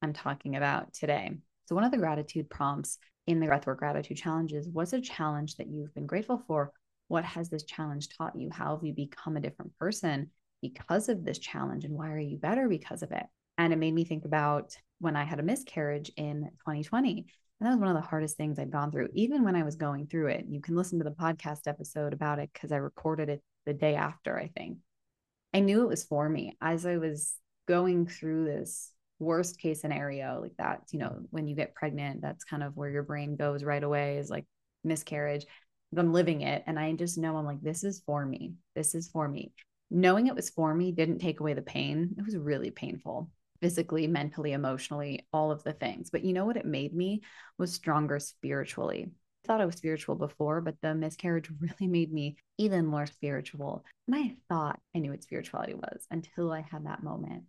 I'm 0.00 0.14
talking 0.14 0.56
about 0.56 0.94
today. 0.94 1.32
So, 1.66 1.74
one 1.74 1.84
of 1.84 1.90
the 1.90 1.98
gratitude 1.98 2.48
prompts 2.48 2.96
in 3.26 3.38
the 3.38 3.46
Breathwork 3.46 3.76
Gratitude 3.76 4.16
Challenges 4.16 4.66
was 4.66 4.94
a 4.94 5.00
challenge 5.00 5.56
that 5.56 5.68
you've 5.68 5.94
been 5.94 6.06
grateful 6.06 6.42
for. 6.46 6.72
What 7.10 7.24
has 7.24 7.48
this 7.48 7.64
challenge 7.64 8.08
taught 8.16 8.36
you? 8.36 8.50
How 8.52 8.76
have 8.76 8.84
you 8.84 8.92
become 8.92 9.36
a 9.36 9.40
different 9.40 9.76
person 9.78 10.30
because 10.62 11.08
of 11.08 11.24
this 11.24 11.38
challenge? 11.38 11.84
And 11.84 11.94
why 11.94 12.12
are 12.12 12.18
you 12.18 12.38
better 12.38 12.68
because 12.68 13.02
of 13.02 13.10
it? 13.10 13.26
And 13.58 13.72
it 13.72 13.80
made 13.80 13.94
me 13.94 14.04
think 14.04 14.24
about 14.24 14.76
when 15.00 15.16
I 15.16 15.24
had 15.24 15.40
a 15.40 15.42
miscarriage 15.42 16.12
in 16.16 16.50
2020 16.60 17.26
and 17.60 17.66
that 17.66 17.72
was 17.72 17.80
one 17.80 17.94
of 17.94 18.02
the 18.02 18.08
hardest 18.08 18.38
things 18.38 18.58
I'd 18.58 18.70
gone 18.70 18.90
through, 18.90 19.08
even 19.12 19.44
when 19.44 19.54
I 19.54 19.64
was 19.64 19.76
going 19.76 20.06
through 20.06 20.28
it. 20.28 20.46
You 20.48 20.62
can 20.62 20.76
listen 20.76 20.98
to 20.98 21.04
the 21.04 21.10
podcast 21.10 21.66
episode 21.66 22.14
about 22.14 22.38
it 22.38 22.48
because 22.52 22.72
I 22.72 22.76
recorded 22.76 23.28
it 23.28 23.42
the 23.66 23.74
day 23.74 23.96
after, 23.96 24.38
I 24.38 24.48
think. 24.56 24.78
I 25.52 25.60
knew 25.60 25.82
it 25.82 25.88
was 25.88 26.04
for 26.04 26.26
me 26.26 26.56
as 26.62 26.86
I 26.86 26.96
was 26.96 27.34
going 27.68 28.06
through 28.06 28.46
this 28.46 28.92
worst 29.18 29.58
case 29.58 29.82
scenario, 29.82 30.40
like 30.40 30.56
that, 30.56 30.84
you 30.90 30.98
know, 30.98 31.20
when 31.30 31.46
you 31.46 31.54
get 31.54 31.74
pregnant, 31.74 32.22
that's 32.22 32.44
kind 32.44 32.62
of 32.62 32.76
where 32.76 32.88
your 32.88 33.02
brain 33.02 33.36
goes 33.36 33.62
right 33.62 33.82
away 33.82 34.16
is 34.16 34.30
like 34.30 34.46
miscarriage. 34.82 35.44
I'm 35.98 36.12
living 36.12 36.42
it. 36.42 36.62
And 36.66 36.78
I 36.78 36.92
just 36.92 37.18
know 37.18 37.36
I'm 37.36 37.46
like, 37.46 37.62
this 37.62 37.84
is 37.84 38.02
for 38.06 38.24
me. 38.24 38.54
This 38.74 38.94
is 38.94 39.08
for 39.08 39.28
me. 39.28 39.52
Knowing 39.90 40.28
it 40.28 40.36
was 40.36 40.50
for 40.50 40.72
me 40.72 40.92
didn't 40.92 41.18
take 41.18 41.40
away 41.40 41.54
the 41.54 41.62
pain. 41.62 42.14
It 42.16 42.24
was 42.24 42.36
really 42.36 42.70
painful 42.70 43.30
physically, 43.60 44.06
mentally, 44.06 44.52
emotionally, 44.52 45.26
all 45.32 45.50
of 45.50 45.62
the 45.64 45.72
things. 45.72 46.10
But 46.10 46.24
you 46.24 46.32
know 46.32 46.46
what 46.46 46.56
it 46.56 46.64
made 46.64 46.94
me 46.94 47.22
was 47.58 47.72
stronger 47.72 48.18
spiritually. 48.18 49.10
I 49.10 49.46
thought 49.46 49.60
I 49.60 49.66
was 49.66 49.76
spiritual 49.76 50.16
before, 50.16 50.60
but 50.60 50.76
the 50.82 50.94
miscarriage 50.94 51.50
really 51.60 51.88
made 51.88 52.12
me 52.12 52.36
even 52.58 52.86
more 52.86 53.06
spiritual. 53.06 53.84
And 54.06 54.16
I 54.16 54.36
thought 54.48 54.80
I 54.94 54.98
knew 54.98 55.10
what 55.10 55.22
spirituality 55.22 55.74
was 55.74 56.06
until 56.10 56.52
I 56.52 56.62
had 56.70 56.86
that 56.86 57.02
moment. 57.02 57.44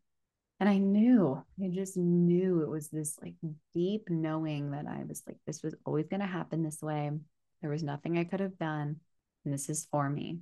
And 0.60 0.70
I 0.70 0.78
knew, 0.78 1.44
I 1.64 1.70
just 1.70 1.98
knew 1.98 2.62
it 2.62 2.70
was 2.70 2.90
this 2.90 3.18
like 3.22 3.34
deep 3.74 4.10
knowing 4.10 4.72
that 4.72 4.86
I 4.86 5.04
was 5.08 5.24
like, 5.26 5.38
this 5.48 5.64
was 5.64 5.74
always 5.86 6.08
going 6.08 6.20
to 6.20 6.28
happen 6.28 6.62
this 6.62 6.82
way. 6.82 7.10
There 7.62 7.70
was 7.70 7.84
nothing 7.84 8.18
I 8.18 8.24
could 8.24 8.40
have 8.40 8.58
done. 8.58 9.00
And 9.46 9.54
this 9.54 9.70
is 9.70 9.88
for 9.92 10.10
me. 10.10 10.40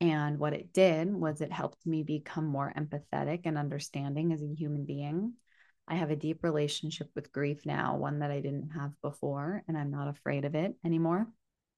And 0.00 0.38
what 0.38 0.52
it 0.52 0.72
did 0.72 1.12
was 1.14 1.40
it 1.40 1.52
helped 1.52 1.86
me 1.86 2.02
become 2.02 2.46
more 2.46 2.72
empathetic 2.76 3.42
and 3.44 3.56
understanding 3.56 4.32
as 4.32 4.42
a 4.42 4.54
human 4.54 4.84
being. 4.84 5.34
I 5.88 5.94
have 5.94 6.10
a 6.10 6.16
deep 6.16 6.42
relationship 6.42 7.10
with 7.14 7.32
grief 7.32 7.64
now, 7.64 7.96
one 7.96 8.18
that 8.18 8.30
I 8.30 8.40
didn't 8.40 8.70
have 8.70 8.92
before, 9.00 9.62
and 9.68 9.78
I'm 9.78 9.90
not 9.90 10.08
afraid 10.08 10.44
of 10.44 10.54
it 10.54 10.74
anymore. 10.84 11.26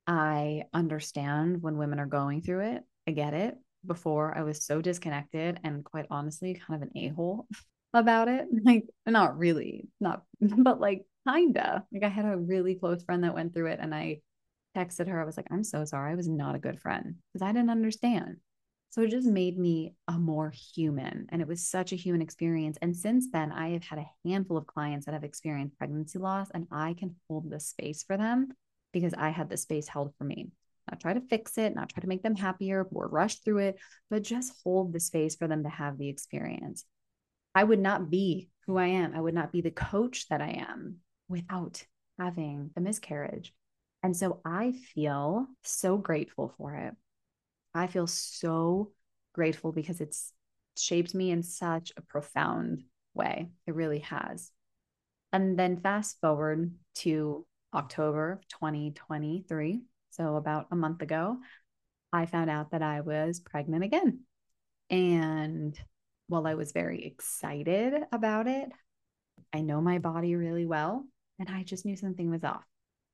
I 0.07 0.65
understand 0.73 1.63
when 1.63 1.77
women 1.77 2.01
are 2.01 2.07
going 2.07 2.43
through 2.43 2.73
it. 2.73 2.83
I 3.07 3.13
get 3.13 3.35
it. 3.35 3.57
Before, 3.87 4.37
I 4.37 4.43
was 4.43 4.65
so 4.65 4.81
disconnected 4.81 5.61
and 5.63 5.85
quite 5.85 6.07
honestly, 6.11 6.55
kind 6.55 6.83
of 6.83 6.89
an 6.89 6.97
a 6.97 7.09
hole 7.09 7.47
about 7.95 8.29
it. 8.29 8.47
Like, 8.65 8.87
not 9.07 9.39
really, 9.39 9.89
not, 10.01 10.25
but 10.41 10.81
like, 10.81 11.05
kinda. 11.29 11.85
Like, 11.93 12.03
I 12.03 12.09
had 12.09 12.25
a 12.25 12.37
really 12.37 12.75
close 12.75 13.05
friend 13.05 13.23
that 13.25 13.35
went 13.35 13.55
through 13.55 13.67
it, 13.69 13.79
and 13.81 13.95
I 13.95 14.23
texted 14.77 15.09
her. 15.09 15.21
I 15.21 15.25
was 15.25 15.37
like, 15.37 15.49
I'm 15.51 15.65
so 15.65 15.85
sorry. 15.85 16.13
I 16.13 16.17
was 16.17 16.29
not 16.29 16.55
a 16.55 16.61
good 16.61 16.81
friend 16.81 17.17
because 17.33 17.47
I 17.47 17.53
didn't 17.53 17.71
understand. 17.71 18.37
So 18.91 19.03
it 19.03 19.11
just 19.11 19.27
made 19.27 19.59
me 19.59 19.95
a 20.07 20.13
more 20.13 20.51
human. 20.75 21.27
And 21.29 21.43
it 21.43 21.49
was 21.49 21.69
such 21.69 21.93
a 21.93 21.97
human 21.97 22.23
experience. 22.23 22.79
And 22.81 22.97
since 22.97 23.31
then, 23.31 23.53
I 23.53 23.71
have 23.71 23.85
had 23.85 23.99
a 23.99 24.11
handful 24.29 24.57
of 24.57 24.67
clients 24.67 25.07
that 25.07 25.13
have 25.13 25.25
experienced 25.25 25.77
pregnancy 25.77 26.19
loss, 26.19 26.49
and 26.55 26.67
I 26.71 26.95
can 26.99 27.15
hold 27.29 27.51
the 27.51 27.61
space 27.61 28.03
for 28.03 28.17
them 28.17 28.49
because 28.93 29.13
I 29.13 29.29
had 29.29 29.51
the 29.51 29.59
space 29.59 29.89
held 29.89 30.15
for 30.17 30.25
me. 30.25 30.51
Not 30.91 31.01
try 31.01 31.13
to 31.13 31.21
fix 31.21 31.59
it, 31.59 31.75
not 31.75 31.91
try 31.91 32.01
to 32.01 32.09
make 32.09 32.23
them 32.23 32.35
happier 32.35 32.87
or 32.91 33.09
rush 33.09 33.41
through 33.41 33.59
it, 33.59 33.79
but 34.09 34.23
just 34.23 34.55
hold 34.65 34.95
the 34.95 35.01
space 35.01 35.37
for 35.37 35.47
them 35.47 35.65
to 35.65 35.69
have 35.69 35.99
the 35.99 36.09
experience. 36.09 36.87
I 37.55 37.65
would 37.65 37.81
not 37.81 38.09
be 38.09 38.49
who 38.67 38.79
I 38.79 38.87
am. 38.87 39.15
I 39.15 39.21
would 39.21 39.35
not 39.35 39.53
be 39.53 39.61
the 39.61 39.71
coach 39.71 40.29
that 40.29 40.41
I 40.41 40.65
am 40.67 40.97
without 41.29 41.85
having 42.19 42.71
a 42.75 42.81
miscarriage. 42.81 43.53
And 44.03 44.17
so 44.17 44.41
I 44.45 44.73
feel 44.95 45.47
so 45.65 45.97
grateful 45.97 46.55
for 46.57 46.75
it. 46.75 46.95
I 47.75 47.87
feel 47.87 48.07
so 48.07 48.93
grateful 49.33 49.73
because 49.73 50.01
it's 50.01 50.33
shaped 50.77 51.15
me 51.15 51.31
in 51.31 51.43
such 51.43 51.93
a 51.97 52.03
profound 52.03 52.85
way. 53.15 53.51
It 53.67 53.75
really 53.75 54.01
has. 54.01 54.51
And 55.33 55.59
then 55.59 55.81
fast 55.81 56.21
forward 56.21 56.73
to 56.97 57.47
October 57.75 58.41
2023. 58.49 59.83
So 60.11 60.37
about 60.37 60.69
a 60.71 60.77
month 60.77 61.03
ago, 61.03 61.39
I 62.13 62.27
found 62.27 62.51
out 62.51 62.71
that 62.71 62.83
I 62.83 63.03
was 63.03 63.41
pregnant 63.41 63.85
again. 63.85 64.21
And 64.91 65.79
while 66.29 66.47
I 66.47 66.55
was 66.55 66.73
very 66.73 67.05
excited 67.05 67.95
about 68.11 68.47
it, 68.47 68.71
I 69.53 69.61
know 69.61 69.81
my 69.81 69.99
body 69.99 70.35
really 70.35 70.67
well. 70.67 71.05
And 71.39 71.49
I 71.49 71.63
just 71.63 71.85
knew 71.85 71.97
something 71.97 72.31
was 72.31 72.45
off. 72.45 72.65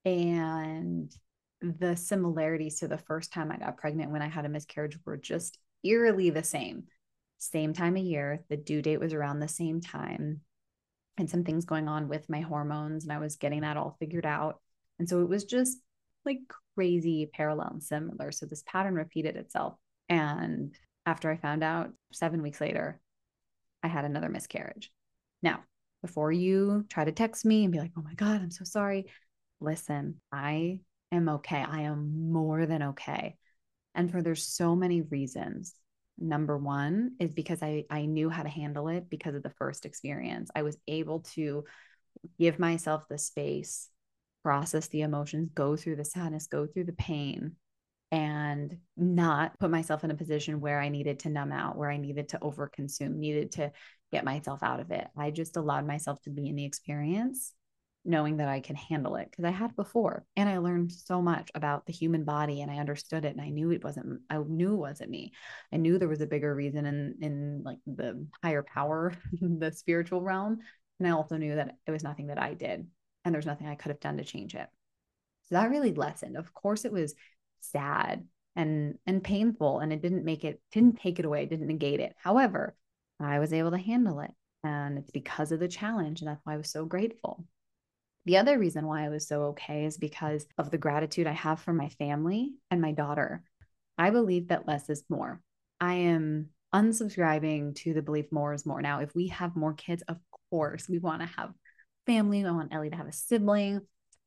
And 0.04 1.10
the 1.60 1.96
similarities 1.96 2.80
to 2.80 2.88
the 2.88 2.98
first 2.98 3.32
time 3.32 3.50
I 3.50 3.56
got 3.56 3.78
pregnant 3.78 4.10
when 4.10 4.22
I 4.22 4.28
had 4.28 4.44
a 4.44 4.50
miscarriage 4.50 4.98
were 5.04 5.16
just 5.16 5.58
eerily 5.82 6.30
the 6.30 6.42
same. 6.42 6.84
Same 7.38 7.72
time 7.72 7.96
of 7.96 8.02
year, 8.02 8.44
the 8.48 8.56
due 8.56 8.82
date 8.82 9.00
was 9.00 9.12
around 9.12 9.40
the 9.40 9.48
same 9.48 9.80
time, 9.80 10.40
and 11.16 11.28
some 11.28 11.44
things 11.44 11.64
going 11.64 11.88
on 11.88 12.08
with 12.08 12.28
my 12.28 12.40
hormones, 12.40 13.04
and 13.04 13.12
I 13.12 13.18
was 13.18 13.36
getting 13.36 13.62
that 13.62 13.76
all 13.76 13.96
figured 13.98 14.26
out. 14.26 14.60
And 14.98 15.08
so 15.08 15.20
it 15.22 15.28
was 15.28 15.44
just 15.44 15.78
like 16.24 16.38
crazy 16.74 17.30
parallel 17.32 17.70
and 17.72 17.82
similar. 17.82 18.32
So 18.32 18.46
this 18.46 18.62
pattern 18.66 18.94
repeated 18.94 19.36
itself. 19.36 19.74
And 20.08 20.74
after 21.06 21.30
I 21.30 21.36
found 21.36 21.62
out 21.62 21.92
seven 22.12 22.42
weeks 22.42 22.60
later, 22.60 23.00
I 23.82 23.88
had 23.88 24.04
another 24.04 24.28
miscarriage. 24.28 24.90
Now, 25.42 25.64
before 26.02 26.32
you 26.32 26.86
try 26.88 27.04
to 27.04 27.12
text 27.12 27.44
me 27.44 27.64
and 27.64 27.72
be 27.72 27.78
like, 27.78 27.92
oh 27.96 28.02
my 28.02 28.14
God, 28.14 28.40
I'm 28.40 28.50
so 28.50 28.64
sorry, 28.64 29.06
listen, 29.60 30.20
I 30.32 30.80
am 31.12 31.28
okay. 31.28 31.64
I 31.66 31.82
am 31.82 32.32
more 32.32 32.66
than 32.66 32.82
okay. 32.82 33.36
And 33.94 34.10
for 34.10 34.22
there's 34.22 34.46
so 34.46 34.74
many 34.74 35.02
reasons. 35.02 35.74
Number 36.18 36.56
one 36.56 37.12
is 37.18 37.32
because 37.32 37.62
I, 37.62 37.84
I 37.90 38.06
knew 38.06 38.30
how 38.30 38.42
to 38.42 38.48
handle 38.48 38.88
it 38.88 39.08
because 39.08 39.34
of 39.34 39.42
the 39.42 39.50
first 39.50 39.84
experience. 39.84 40.50
I 40.54 40.62
was 40.62 40.76
able 40.86 41.20
to 41.34 41.64
give 42.38 42.58
myself 42.58 43.08
the 43.08 43.18
space, 43.18 43.88
process 44.42 44.88
the 44.88 45.02
emotions, 45.02 45.50
go 45.54 45.76
through 45.76 45.96
the 45.96 46.04
sadness, 46.04 46.46
go 46.46 46.66
through 46.66 46.84
the 46.84 46.92
pain, 46.92 47.56
and 48.12 48.76
not 48.96 49.58
put 49.58 49.70
myself 49.70 50.04
in 50.04 50.12
a 50.12 50.16
position 50.16 50.60
where 50.60 50.80
I 50.80 50.88
needed 50.88 51.20
to 51.20 51.30
numb 51.30 51.50
out, 51.50 51.76
where 51.76 51.90
I 51.90 51.96
needed 51.96 52.28
to 52.30 52.38
overconsume, 52.38 53.16
needed 53.16 53.52
to 53.52 53.72
get 54.12 54.24
myself 54.24 54.62
out 54.62 54.78
of 54.78 54.92
it. 54.92 55.08
I 55.16 55.32
just 55.32 55.56
allowed 55.56 55.86
myself 55.86 56.22
to 56.22 56.30
be 56.30 56.48
in 56.48 56.54
the 56.54 56.64
experience 56.64 57.52
knowing 58.04 58.36
that 58.36 58.48
I 58.48 58.60
can 58.60 58.76
handle 58.76 59.16
it 59.16 59.30
because 59.30 59.44
I 59.44 59.50
had 59.50 59.74
before 59.76 60.26
and 60.36 60.48
I 60.48 60.58
learned 60.58 60.92
so 60.92 61.22
much 61.22 61.50
about 61.54 61.86
the 61.86 61.92
human 61.92 62.24
body 62.24 62.60
and 62.60 62.70
I 62.70 62.76
understood 62.76 63.24
it 63.24 63.32
and 63.32 63.40
I 63.40 63.48
knew 63.48 63.70
it 63.70 63.82
wasn't 63.82 64.20
I 64.28 64.38
knew 64.38 64.74
it 64.74 64.78
wasn't 64.78 65.10
me. 65.10 65.32
I 65.72 65.78
knew 65.78 65.98
there 65.98 66.08
was 66.08 66.20
a 66.20 66.26
bigger 66.26 66.54
reason 66.54 66.86
in 66.86 67.16
in 67.20 67.62
like 67.64 67.78
the 67.86 68.26
higher 68.42 68.62
power, 68.62 69.14
the 69.40 69.72
spiritual 69.72 70.20
realm, 70.22 70.58
and 70.98 71.08
I 71.08 71.12
also 71.12 71.36
knew 71.36 71.54
that 71.56 71.76
it 71.86 71.90
was 71.90 72.04
nothing 72.04 72.28
that 72.28 72.38
I 72.40 72.54
did 72.54 72.86
and 73.24 73.34
there's 73.34 73.46
nothing 73.46 73.66
I 73.66 73.74
could 73.74 73.90
have 73.90 74.00
done 74.00 74.18
to 74.18 74.24
change 74.24 74.54
it. 74.54 74.68
So 75.44 75.56
that 75.56 75.70
really 75.70 75.92
lessened. 75.94 76.36
Of 76.36 76.52
course 76.52 76.84
it 76.84 76.92
was 76.92 77.14
sad 77.60 78.26
and 78.56 78.98
and 79.06 79.22
painful 79.22 79.80
and 79.80 79.92
it 79.92 80.02
didn't 80.02 80.24
make 80.24 80.44
it 80.44 80.60
didn't 80.72 81.00
take 81.00 81.18
it 81.18 81.24
away 81.24 81.46
didn't 81.46 81.66
negate 81.66 82.00
it 82.00 82.14
however 82.16 82.76
i 83.20 83.38
was 83.38 83.52
able 83.52 83.70
to 83.70 83.78
handle 83.78 84.20
it 84.20 84.30
and 84.62 84.98
it's 84.98 85.10
because 85.10 85.52
of 85.52 85.60
the 85.60 85.68
challenge 85.68 86.20
and 86.20 86.28
that's 86.28 86.40
why 86.44 86.54
i 86.54 86.56
was 86.56 86.70
so 86.70 86.84
grateful 86.84 87.44
the 88.24 88.38
other 88.38 88.58
reason 88.58 88.86
why 88.86 89.04
i 89.04 89.08
was 89.08 89.26
so 89.26 89.42
okay 89.42 89.84
is 89.84 89.96
because 89.98 90.46
of 90.58 90.70
the 90.70 90.78
gratitude 90.78 91.26
i 91.26 91.32
have 91.32 91.60
for 91.60 91.72
my 91.72 91.88
family 91.88 92.52
and 92.70 92.80
my 92.80 92.92
daughter. 92.92 93.42
I 93.96 94.10
believe 94.10 94.48
that 94.48 94.66
less 94.66 94.90
is 94.90 95.04
more. 95.08 95.40
I 95.80 95.94
am 95.94 96.48
unsubscribing 96.74 97.76
to 97.76 97.94
the 97.94 98.02
belief 98.02 98.32
more 98.32 98.52
is 98.52 98.66
more. 98.66 98.82
Now 98.82 98.98
if 99.00 99.14
we 99.14 99.28
have 99.28 99.54
more 99.54 99.74
kids 99.74 100.02
of 100.08 100.18
course 100.50 100.88
we 100.88 100.98
want 100.98 101.20
to 101.22 101.28
have 101.36 101.52
family 102.06 102.44
i 102.44 102.50
want 102.50 102.72
ellie 102.74 102.90
to 102.90 102.96
have 102.96 103.06
a 103.06 103.12
sibling 103.12 103.80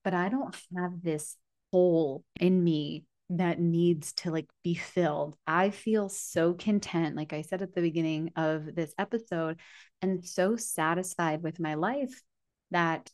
but 0.04 0.14
i 0.14 0.30
don't 0.30 0.56
have 0.76 1.02
this 1.04 1.38
hole 1.72 2.24
in 2.40 2.64
me 2.64 3.06
that 3.30 3.60
needs 3.60 4.14
to 4.14 4.32
like 4.32 4.48
be 4.64 4.74
filled. 4.74 5.36
I 5.46 5.70
feel 5.70 6.08
so 6.08 6.54
content, 6.54 7.16
like 7.16 7.34
I 7.34 7.42
said 7.42 7.62
at 7.62 7.76
the 7.76 7.82
beginning 7.82 8.32
of 8.38 8.74
this 8.74 8.94
episode, 8.98 9.60
and 10.02 10.26
so 10.26 10.56
satisfied 10.56 11.44
with 11.44 11.60
my 11.60 11.74
life 11.74 12.22
that 12.72 13.12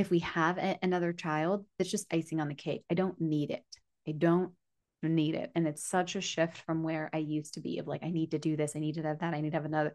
if 0.00 0.10
we 0.10 0.20
have 0.20 0.58
a- 0.58 0.78
another 0.82 1.12
child, 1.12 1.66
that's 1.78 1.90
just 1.90 2.12
icing 2.12 2.40
on 2.40 2.48
the 2.48 2.54
cake. 2.54 2.84
I 2.90 2.94
don't 2.94 3.20
need 3.20 3.50
it. 3.50 3.64
I 4.08 4.12
don't 4.12 4.52
need 5.02 5.34
it. 5.34 5.50
And 5.54 5.66
it's 5.66 5.84
such 5.84 6.16
a 6.16 6.20
shift 6.20 6.58
from 6.58 6.82
where 6.82 7.10
I 7.12 7.18
used 7.18 7.54
to 7.54 7.60
be 7.60 7.78
of 7.78 7.86
like, 7.86 8.02
I 8.02 8.10
need 8.10 8.32
to 8.32 8.38
do 8.38 8.56
this, 8.56 8.76
I 8.76 8.80
need 8.80 8.96
to 8.96 9.02
have 9.02 9.20
that, 9.20 9.34
I 9.34 9.40
need 9.40 9.50
to 9.50 9.56
have 9.56 9.64
another. 9.64 9.94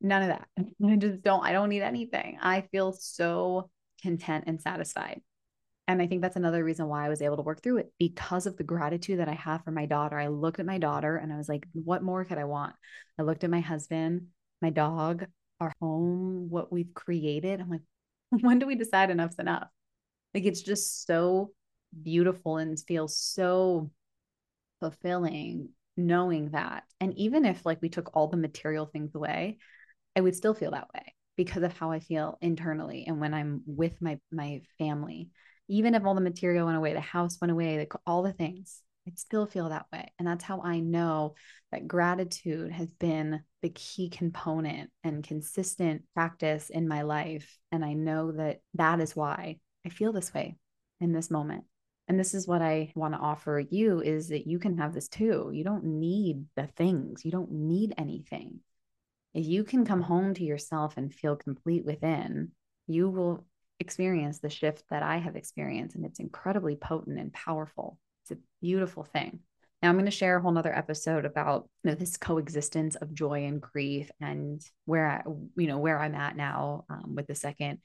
None 0.00 0.22
of 0.22 0.28
that. 0.28 0.48
I 0.86 0.96
just 0.96 1.22
don't, 1.22 1.44
I 1.44 1.52
don't 1.52 1.68
need 1.68 1.82
anything. 1.82 2.38
I 2.40 2.62
feel 2.72 2.92
so 2.92 3.70
content 4.02 4.44
and 4.46 4.60
satisfied. 4.60 5.22
And 5.86 6.00
I 6.00 6.06
think 6.06 6.22
that's 6.22 6.36
another 6.36 6.64
reason 6.64 6.88
why 6.88 7.04
I 7.04 7.10
was 7.10 7.20
able 7.20 7.36
to 7.36 7.42
work 7.42 7.62
through 7.62 7.78
it 7.78 7.92
because 7.98 8.46
of 8.46 8.56
the 8.56 8.64
gratitude 8.64 9.18
that 9.18 9.28
I 9.28 9.34
have 9.34 9.62
for 9.64 9.70
my 9.70 9.84
daughter. 9.84 10.18
I 10.18 10.28
looked 10.28 10.58
at 10.58 10.66
my 10.66 10.78
daughter 10.78 11.16
and 11.16 11.32
I 11.32 11.36
was 11.36 11.48
like, 11.48 11.66
what 11.72 12.02
more 12.02 12.24
could 12.24 12.38
I 12.38 12.44
want? 12.44 12.74
I 13.18 13.22
looked 13.22 13.44
at 13.44 13.50
my 13.50 13.60
husband, 13.60 14.28
my 14.62 14.70
dog, 14.70 15.26
our 15.60 15.72
home, 15.80 16.48
what 16.48 16.72
we've 16.72 16.94
created. 16.94 17.60
I'm 17.60 17.68
like, 17.68 17.82
when 18.40 18.58
do 18.58 18.66
we 18.66 18.74
decide 18.74 19.10
enough's 19.10 19.38
enough? 19.38 19.68
Like 20.34 20.44
it's 20.44 20.62
just 20.62 21.06
so 21.06 21.52
beautiful 22.02 22.56
and 22.56 22.78
feels 22.78 23.16
so 23.16 23.90
fulfilling 24.80 25.70
knowing 25.96 26.50
that. 26.50 26.84
And 27.00 27.16
even 27.16 27.44
if 27.44 27.64
like 27.64 27.80
we 27.80 27.88
took 27.88 28.10
all 28.14 28.28
the 28.28 28.36
material 28.36 28.86
things 28.86 29.14
away, 29.14 29.58
I 30.16 30.20
would 30.20 30.34
still 30.34 30.54
feel 30.54 30.72
that 30.72 30.88
way 30.92 31.14
because 31.36 31.62
of 31.62 31.76
how 31.76 31.90
I 31.90 32.00
feel 32.00 32.38
internally 32.40 33.04
and 33.06 33.20
when 33.20 33.34
I'm 33.34 33.62
with 33.66 34.00
my 34.00 34.18
my 34.30 34.62
family 34.78 35.30
even 35.68 35.94
if 35.94 36.04
all 36.04 36.14
the 36.14 36.20
material 36.20 36.66
went 36.66 36.78
away, 36.78 36.92
the 36.92 37.00
house 37.00 37.38
went 37.40 37.50
away, 37.50 37.78
the, 37.78 37.98
all 38.06 38.22
the 38.22 38.32
things, 38.32 38.82
I'd 39.06 39.18
still 39.18 39.46
feel 39.46 39.68
that 39.68 39.86
way. 39.92 40.12
And 40.18 40.26
that's 40.26 40.44
how 40.44 40.62
I 40.62 40.80
know 40.80 41.34
that 41.72 41.86
gratitude 41.86 42.72
has 42.72 42.90
been 42.92 43.42
the 43.62 43.68
key 43.70 44.08
component 44.08 44.90
and 45.02 45.22
consistent 45.22 46.02
practice 46.14 46.70
in 46.70 46.88
my 46.88 47.02
life. 47.02 47.58
And 47.70 47.84
I 47.84 47.92
know 47.92 48.32
that 48.32 48.60
that 48.74 49.00
is 49.00 49.14
why 49.14 49.58
I 49.84 49.90
feel 49.90 50.12
this 50.12 50.32
way 50.32 50.56
in 51.00 51.12
this 51.12 51.30
moment. 51.30 51.64
And 52.08 52.18
this 52.18 52.34
is 52.34 52.46
what 52.46 52.62
I 52.62 52.92
want 52.94 53.14
to 53.14 53.20
offer 53.20 53.62
you 53.70 54.00
is 54.00 54.28
that 54.28 54.46
you 54.46 54.58
can 54.58 54.78
have 54.78 54.92
this 54.92 55.08
too. 55.08 55.50
You 55.52 55.64
don't 55.64 55.84
need 55.84 56.44
the 56.54 56.66
things. 56.66 57.24
You 57.24 57.30
don't 57.30 57.52
need 57.52 57.94
anything. 57.96 58.60
If 59.32 59.46
you 59.46 59.64
can 59.64 59.84
come 59.84 60.02
home 60.02 60.34
to 60.34 60.44
yourself 60.44 60.96
and 60.96 61.12
feel 61.12 61.36
complete 61.36 61.84
within, 61.84 62.52
you 62.86 63.08
will 63.08 63.44
experience 63.80 64.38
the 64.38 64.50
shift 64.50 64.84
that 64.90 65.02
I 65.02 65.16
have 65.16 65.34
experienced. 65.34 65.96
And 65.96 66.04
it's 66.04 66.20
incredibly 66.20 66.76
potent 66.76 67.18
and 67.18 67.32
powerful. 67.32 67.98
It's 68.24 68.38
a 68.38 68.42
beautiful 68.60 69.04
thing. 69.04 69.40
Now 69.82 69.90
I'm 69.90 69.96
going 69.96 70.06
to 70.06 70.10
share 70.10 70.38
a 70.38 70.40
whole 70.40 70.52
nother 70.52 70.74
episode 70.74 71.26
about 71.26 71.68
you 71.82 71.90
know, 71.90 71.94
this 71.94 72.16
coexistence 72.16 72.96
of 72.96 73.12
joy 73.12 73.44
and 73.44 73.60
grief 73.60 74.10
and 74.20 74.62
where 74.86 75.06
I, 75.06 75.22
you 75.56 75.66
know, 75.66 75.78
where 75.78 75.98
I'm 76.00 76.14
at 76.14 76.36
now 76.36 76.84
um, 76.88 77.14
with 77.14 77.26
the 77.26 77.34
second 77.34 77.80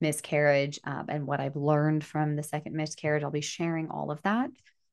miscarriage 0.00 0.80
um, 0.84 1.06
and 1.08 1.26
what 1.26 1.40
I've 1.40 1.56
learned 1.56 2.04
from 2.04 2.34
the 2.34 2.42
second 2.42 2.74
miscarriage. 2.74 3.22
I'll 3.22 3.30
be 3.30 3.40
sharing 3.40 3.90
all 3.90 4.10
of 4.10 4.20
that. 4.22 4.50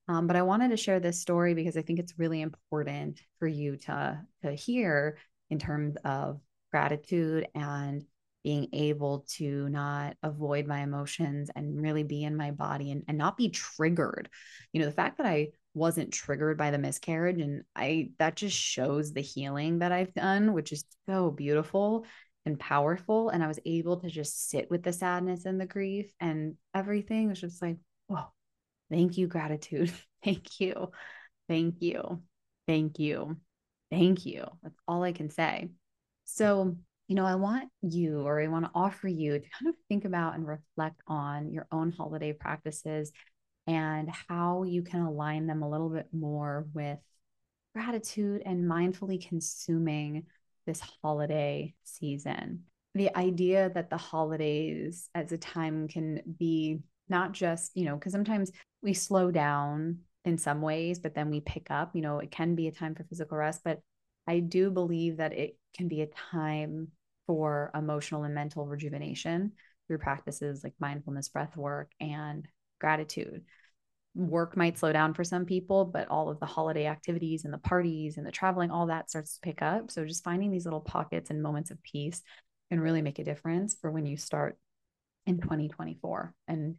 Um, 0.07 0.27
but 0.27 0.35
I 0.35 0.43
wanted 0.43 0.69
to 0.69 0.77
share 0.77 0.99
this 0.99 1.19
story 1.19 1.53
because 1.53 1.75
I 1.75 1.81
think 1.81 1.97
it's 1.97 2.19
really 2.19 2.41
important 2.41 3.21
for 3.39 3.47
you 3.47 3.77
to, 3.77 4.21
to 4.43 4.51
hear 4.51 5.17
in 5.49 5.59
terms 5.59 5.95
of 6.03 6.39
gratitude 6.71 7.47
and 7.55 8.05
being 8.43 8.67
able 8.73 9.25
to 9.27 9.69
not 9.69 10.15
avoid 10.21 10.67
my 10.67 10.81
emotions 10.81 11.49
and 11.55 11.81
really 11.81 12.03
be 12.03 12.23
in 12.23 12.35
my 12.35 12.51
body 12.51 12.91
and, 12.91 13.03
and 13.07 13.17
not 13.17 13.37
be 13.37 13.49
triggered. 13.49 14.29
You 14.73 14.81
know, 14.81 14.85
the 14.85 14.91
fact 14.91 15.17
that 15.17 15.27
I 15.27 15.49
wasn't 15.73 16.13
triggered 16.13 16.57
by 16.57 16.71
the 16.71 16.77
miscarriage 16.77 17.39
and 17.39 17.63
I 17.75 18.11
that 18.19 18.35
just 18.35 18.55
shows 18.55 19.13
the 19.13 19.21
healing 19.21 19.79
that 19.79 19.91
I've 19.91 20.13
done, 20.13 20.53
which 20.53 20.71
is 20.71 20.83
so 21.07 21.31
beautiful 21.31 22.05
and 22.45 22.59
powerful. 22.59 23.29
And 23.29 23.43
I 23.43 23.47
was 23.47 23.59
able 23.65 23.97
to 24.01 24.09
just 24.09 24.49
sit 24.49 24.69
with 24.69 24.83
the 24.83 24.93
sadness 24.93 25.45
and 25.45 25.59
the 25.59 25.65
grief 25.65 26.11
and 26.19 26.55
everything 26.75 27.29
was 27.29 27.39
just 27.39 27.61
like, 27.61 27.77
whoa, 28.07 28.25
thank 28.91 29.17
you, 29.17 29.27
gratitude. 29.27 29.91
thank 30.23 30.59
you. 30.59 30.91
Thank 31.47 31.81
you. 31.81 32.21
Thank 32.67 32.99
you. 32.99 33.37
Thank 33.89 34.25
you. 34.25 34.45
That's 34.61 34.79
all 34.87 35.03
I 35.03 35.11
can 35.11 35.29
say. 35.29 35.69
So 36.25 36.77
you 37.07 37.15
know, 37.15 37.25
I 37.25 37.35
want 37.35 37.69
you 37.81 38.21
or 38.21 38.41
I 38.41 38.47
want 38.47 38.65
to 38.65 38.71
offer 38.73 39.07
you 39.07 39.33
to 39.33 39.45
kind 39.59 39.69
of 39.69 39.75
think 39.87 40.05
about 40.05 40.35
and 40.35 40.47
reflect 40.47 41.01
on 41.07 41.51
your 41.51 41.67
own 41.71 41.91
holiday 41.91 42.33
practices 42.33 43.11
and 43.67 44.09
how 44.29 44.63
you 44.63 44.83
can 44.83 45.01
align 45.01 45.47
them 45.47 45.63
a 45.63 45.69
little 45.69 45.89
bit 45.89 46.07
more 46.11 46.65
with 46.73 46.99
gratitude 47.73 48.43
and 48.45 48.69
mindfully 48.69 49.25
consuming 49.27 50.23
this 50.65 50.81
holiday 51.01 51.73
season. 51.83 52.63
The 52.95 53.15
idea 53.17 53.71
that 53.73 53.89
the 53.89 53.97
holidays 53.97 55.09
as 55.15 55.31
a 55.31 55.37
time 55.37 55.87
can 55.87 56.21
be 56.37 56.79
not 57.09 57.31
just, 57.31 57.75
you 57.75 57.85
know, 57.85 57.95
because 57.95 58.13
sometimes 58.13 58.51
we 58.81 58.93
slow 58.93 59.31
down 59.31 59.99
in 60.25 60.37
some 60.37 60.61
ways, 60.61 60.99
but 60.99 61.15
then 61.15 61.29
we 61.29 61.41
pick 61.41 61.69
up, 61.69 61.95
you 61.95 62.01
know, 62.01 62.19
it 62.19 62.31
can 62.31 62.55
be 62.55 62.67
a 62.67 62.71
time 62.71 62.95
for 62.95 63.03
physical 63.03 63.37
rest, 63.37 63.61
but 63.63 63.81
I 64.27 64.39
do 64.39 64.69
believe 64.71 65.17
that 65.17 65.33
it 65.33 65.57
can 65.75 65.87
be 65.87 66.01
a 66.01 66.07
time 66.31 66.89
for 67.27 67.71
emotional 67.73 68.23
and 68.23 68.35
mental 68.35 68.65
rejuvenation 68.65 69.53
through 69.87 69.97
practices 69.97 70.63
like 70.63 70.73
mindfulness, 70.79 71.29
breath 71.29 71.55
work, 71.57 71.91
and 71.99 72.47
gratitude. 72.79 73.43
Work 74.15 74.55
might 74.55 74.77
slow 74.77 74.93
down 74.93 75.13
for 75.13 75.23
some 75.23 75.45
people, 75.45 75.85
but 75.85 76.07
all 76.07 76.29
of 76.29 76.39
the 76.39 76.45
holiday 76.45 76.85
activities 76.85 77.45
and 77.45 77.53
the 77.53 77.57
parties 77.57 78.17
and 78.17 78.25
the 78.25 78.31
traveling, 78.31 78.71
all 78.71 78.87
that 78.87 79.09
starts 79.09 79.35
to 79.35 79.41
pick 79.41 79.61
up. 79.61 79.89
So 79.89 80.05
just 80.05 80.23
finding 80.23 80.51
these 80.51 80.65
little 80.65 80.81
pockets 80.81 81.29
and 81.29 81.41
moments 81.41 81.71
of 81.71 81.81
peace 81.83 82.21
can 82.69 82.79
really 82.79 83.01
make 83.01 83.19
a 83.19 83.23
difference 83.23 83.75
for 83.79 83.91
when 83.91 84.05
you 84.05 84.17
start 84.17 84.57
in 85.25 85.39
2024. 85.39 86.33
And 86.47 86.75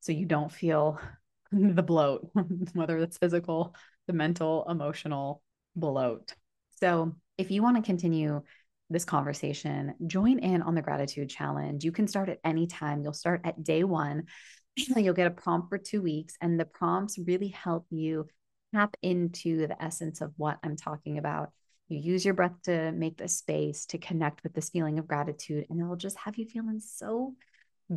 so 0.00 0.12
you 0.12 0.26
don't 0.26 0.52
feel 0.52 1.00
the 1.52 1.82
bloat, 1.82 2.28
whether 2.74 2.98
it's 2.98 3.18
physical, 3.18 3.74
the 4.06 4.12
mental, 4.12 4.64
emotional 4.68 5.42
bloat. 5.74 6.34
So 6.76 7.14
if 7.38 7.50
you 7.50 7.62
want 7.62 7.76
to 7.76 7.82
continue 7.82 8.42
this 8.88 9.04
conversation, 9.04 9.94
join 10.06 10.38
in 10.38 10.62
on 10.62 10.74
the 10.74 10.82
gratitude 10.82 11.28
challenge. 11.28 11.84
You 11.84 11.92
can 11.92 12.06
start 12.06 12.28
at 12.28 12.38
any 12.44 12.66
time. 12.66 13.02
You'll 13.02 13.12
start 13.12 13.40
at 13.44 13.62
day 13.64 13.84
one. 13.84 14.24
You'll 14.76 15.14
get 15.14 15.26
a 15.26 15.30
prompt 15.30 15.68
for 15.68 15.78
two 15.78 16.02
weeks, 16.02 16.34
and 16.40 16.60
the 16.60 16.64
prompts 16.64 17.18
really 17.18 17.48
help 17.48 17.86
you 17.90 18.28
tap 18.74 18.96
into 19.02 19.66
the 19.66 19.82
essence 19.82 20.20
of 20.20 20.32
what 20.36 20.58
I'm 20.62 20.76
talking 20.76 21.18
about. 21.18 21.50
You 21.88 21.98
use 21.98 22.24
your 22.24 22.34
breath 22.34 22.60
to 22.64 22.92
make 22.92 23.16
the 23.16 23.28
space 23.28 23.86
to 23.86 23.98
connect 23.98 24.42
with 24.42 24.54
this 24.54 24.70
feeling 24.70 24.98
of 24.98 25.08
gratitude, 25.08 25.66
and 25.70 25.80
it'll 25.80 25.96
just 25.96 26.18
have 26.18 26.36
you 26.36 26.46
feeling 26.46 26.80
so 26.80 27.34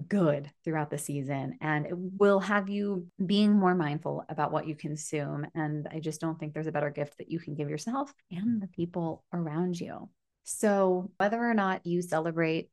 good 0.08 0.50
throughout 0.64 0.90
the 0.90 0.98
season. 0.98 1.58
And 1.62 1.86
it 1.86 1.96
will 1.98 2.40
have 2.40 2.70
you 2.70 3.08
being 3.26 3.54
more 3.54 3.76
mindful 3.76 4.24
about 4.30 4.52
what 4.52 4.68
you 4.68 4.76
consume. 4.76 5.48
And 5.56 5.88
I 5.92 6.00
just 6.00 6.22
don't 6.22 6.40
think 6.40 6.54
there's 6.54 6.68
a 6.68 6.72
better 6.72 6.90
gift 6.90 7.18
that 7.18 7.32
you 7.32 7.40
can 7.40 7.56
give 7.56 7.70
yourself 7.70 8.14
and 8.32 8.62
the 8.62 8.68
people 8.68 9.24
around 9.34 9.80
you. 9.80 10.10
So, 10.44 11.12
whether 11.18 11.38
or 11.38 11.54
not 11.54 11.86
you 11.86 12.02
celebrate 12.02 12.70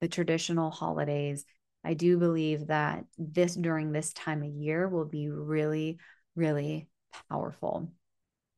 the 0.00 0.08
traditional 0.08 0.70
holidays, 0.70 1.44
I 1.84 1.94
do 1.94 2.18
believe 2.18 2.66
that 2.66 3.04
this 3.16 3.54
during 3.54 3.92
this 3.92 4.12
time 4.12 4.42
of 4.42 4.48
year 4.48 4.88
will 4.88 5.04
be 5.04 5.28
really, 5.30 5.98
really 6.34 6.88
powerful. 7.28 7.90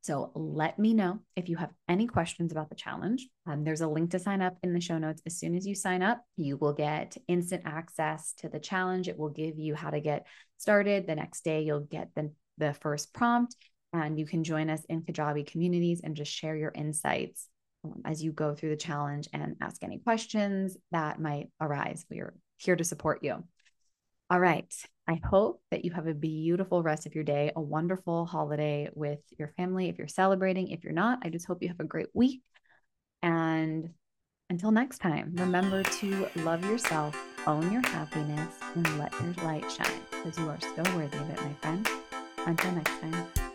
So 0.09 0.31
let 0.35 0.79
me 0.79 0.95
know 0.95 1.19
if 1.37 1.51
you 1.51 1.59
have 1.59 1.69
any 1.87 2.07
questions 2.07 2.51
about 2.51 2.71
the 2.71 2.75
challenge. 2.75 3.29
Um, 3.47 3.63
there's 3.63 3.83
a 3.83 3.87
link 3.87 4.13
to 4.13 4.19
sign 4.19 4.41
up 4.41 4.57
in 4.63 4.73
the 4.73 4.81
show 4.81 4.97
notes. 4.97 5.21
As 5.27 5.37
soon 5.39 5.55
as 5.55 5.67
you 5.67 5.75
sign 5.75 6.03
up, 6.03 6.25
you 6.39 6.57
will 6.57 6.73
get 6.73 7.19
instant 7.29 7.65
access 7.67 8.33
to 8.39 8.49
the 8.49 8.59
challenge. 8.59 9.09
It 9.09 9.19
will 9.19 9.29
give 9.29 9.59
you 9.59 9.75
how 9.75 9.91
to 9.91 10.01
get 10.01 10.27
started. 10.57 11.07
The 11.07 11.15
next 11.15 11.45
day, 11.45 11.61
you'll 11.61 11.81
get 11.81 12.09
the, 12.17 12.33
the 12.57 12.73
first 12.73 13.13
prompt, 13.13 13.55
and 13.93 14.19
you 14.19 14.25
can 14.25 14.45
join 14.45 14.71
us 14.71 14.83
in 14.89 15.03
Kajabi 15.03 15.47
communities 15.47 16.01
and 16.03 16.17
just 16.17 16.33
share 16.33 16.57
your 16.57 16.73
insights 16.75 17.47
um, 17.85 18.01
as 18.07 18.25
you 18.25 18.33
go 18.33 18.55
through 18.55 18.71
the 18.71 18.77
challenge 18.77 19.29
and 19.35 19.57
ask 19.61 19.83
any 19.83 19.99
questions 19.99 20.75
that 20.91 21.21
might 21.21 21.51
arise. 21.61 22.07
We 22.11 22.21
are 22.21 22.33
here 22.57 22.77
to 22.77 22.85
support 22.85 23.23
you. 23.23 23.45
All 24.31 24.41
right. 24.41 24.73
I 25.09 25.21
hope 25.25 25.63
that 25.71 25.87
you 25.87 25.91
have 25.93 26.07
a 26.07 26.13
beautiful 26.13 26.83
rest 26.83 27.07
of 27.07 27.15
your 27.15 27.25
day, 27.25 27.51
a 27.57 27.63
wonderful 27.63 28.27
holiday 28.27 28.91
with 28.95 29.21
your 29.39 29.55
family. 29.57 29.89
If 29.89 29.97
you're 29.97 30.07
celebrating, 30.07 30.69
if 30.69 30.85
you're 30.85 30.93
not, 30.93 31.21
I 31.23 31.31
just 31.31 31.47
hope 31.47 31.63
you 31.63 31.69
have 31.69 31.81
a 31.81 31.85
great 31.85 32.09
week. 32.13 32.43
And 33.23 33.89
until 34.51 34.71
next 34.71 34.99
time, 34.99 35.35
remember 35.35 35.83
to 35.83 36.29
love 36.37 36.63
yourself, 36.63 37.17
own 37.47 37.73
your 37.73 37.87
happiness, 37.89 38.55
and 38.75 38.99
let 38.99 39.13
your 39.23 39.33
light 39.45 39.71
shine 39.73 40.01
because 40.11 40.39
you 40.39 40.49
are 40.51 40.61
so 40.61 40.83
worthy 40.95 41.17
of 41.17 41.31
it, 41.31 41.41
my 41.43 41.55
friend. 41.63 41.89
Until 42.47 42.73
next 42.73 43.01
time. 43.01 43.48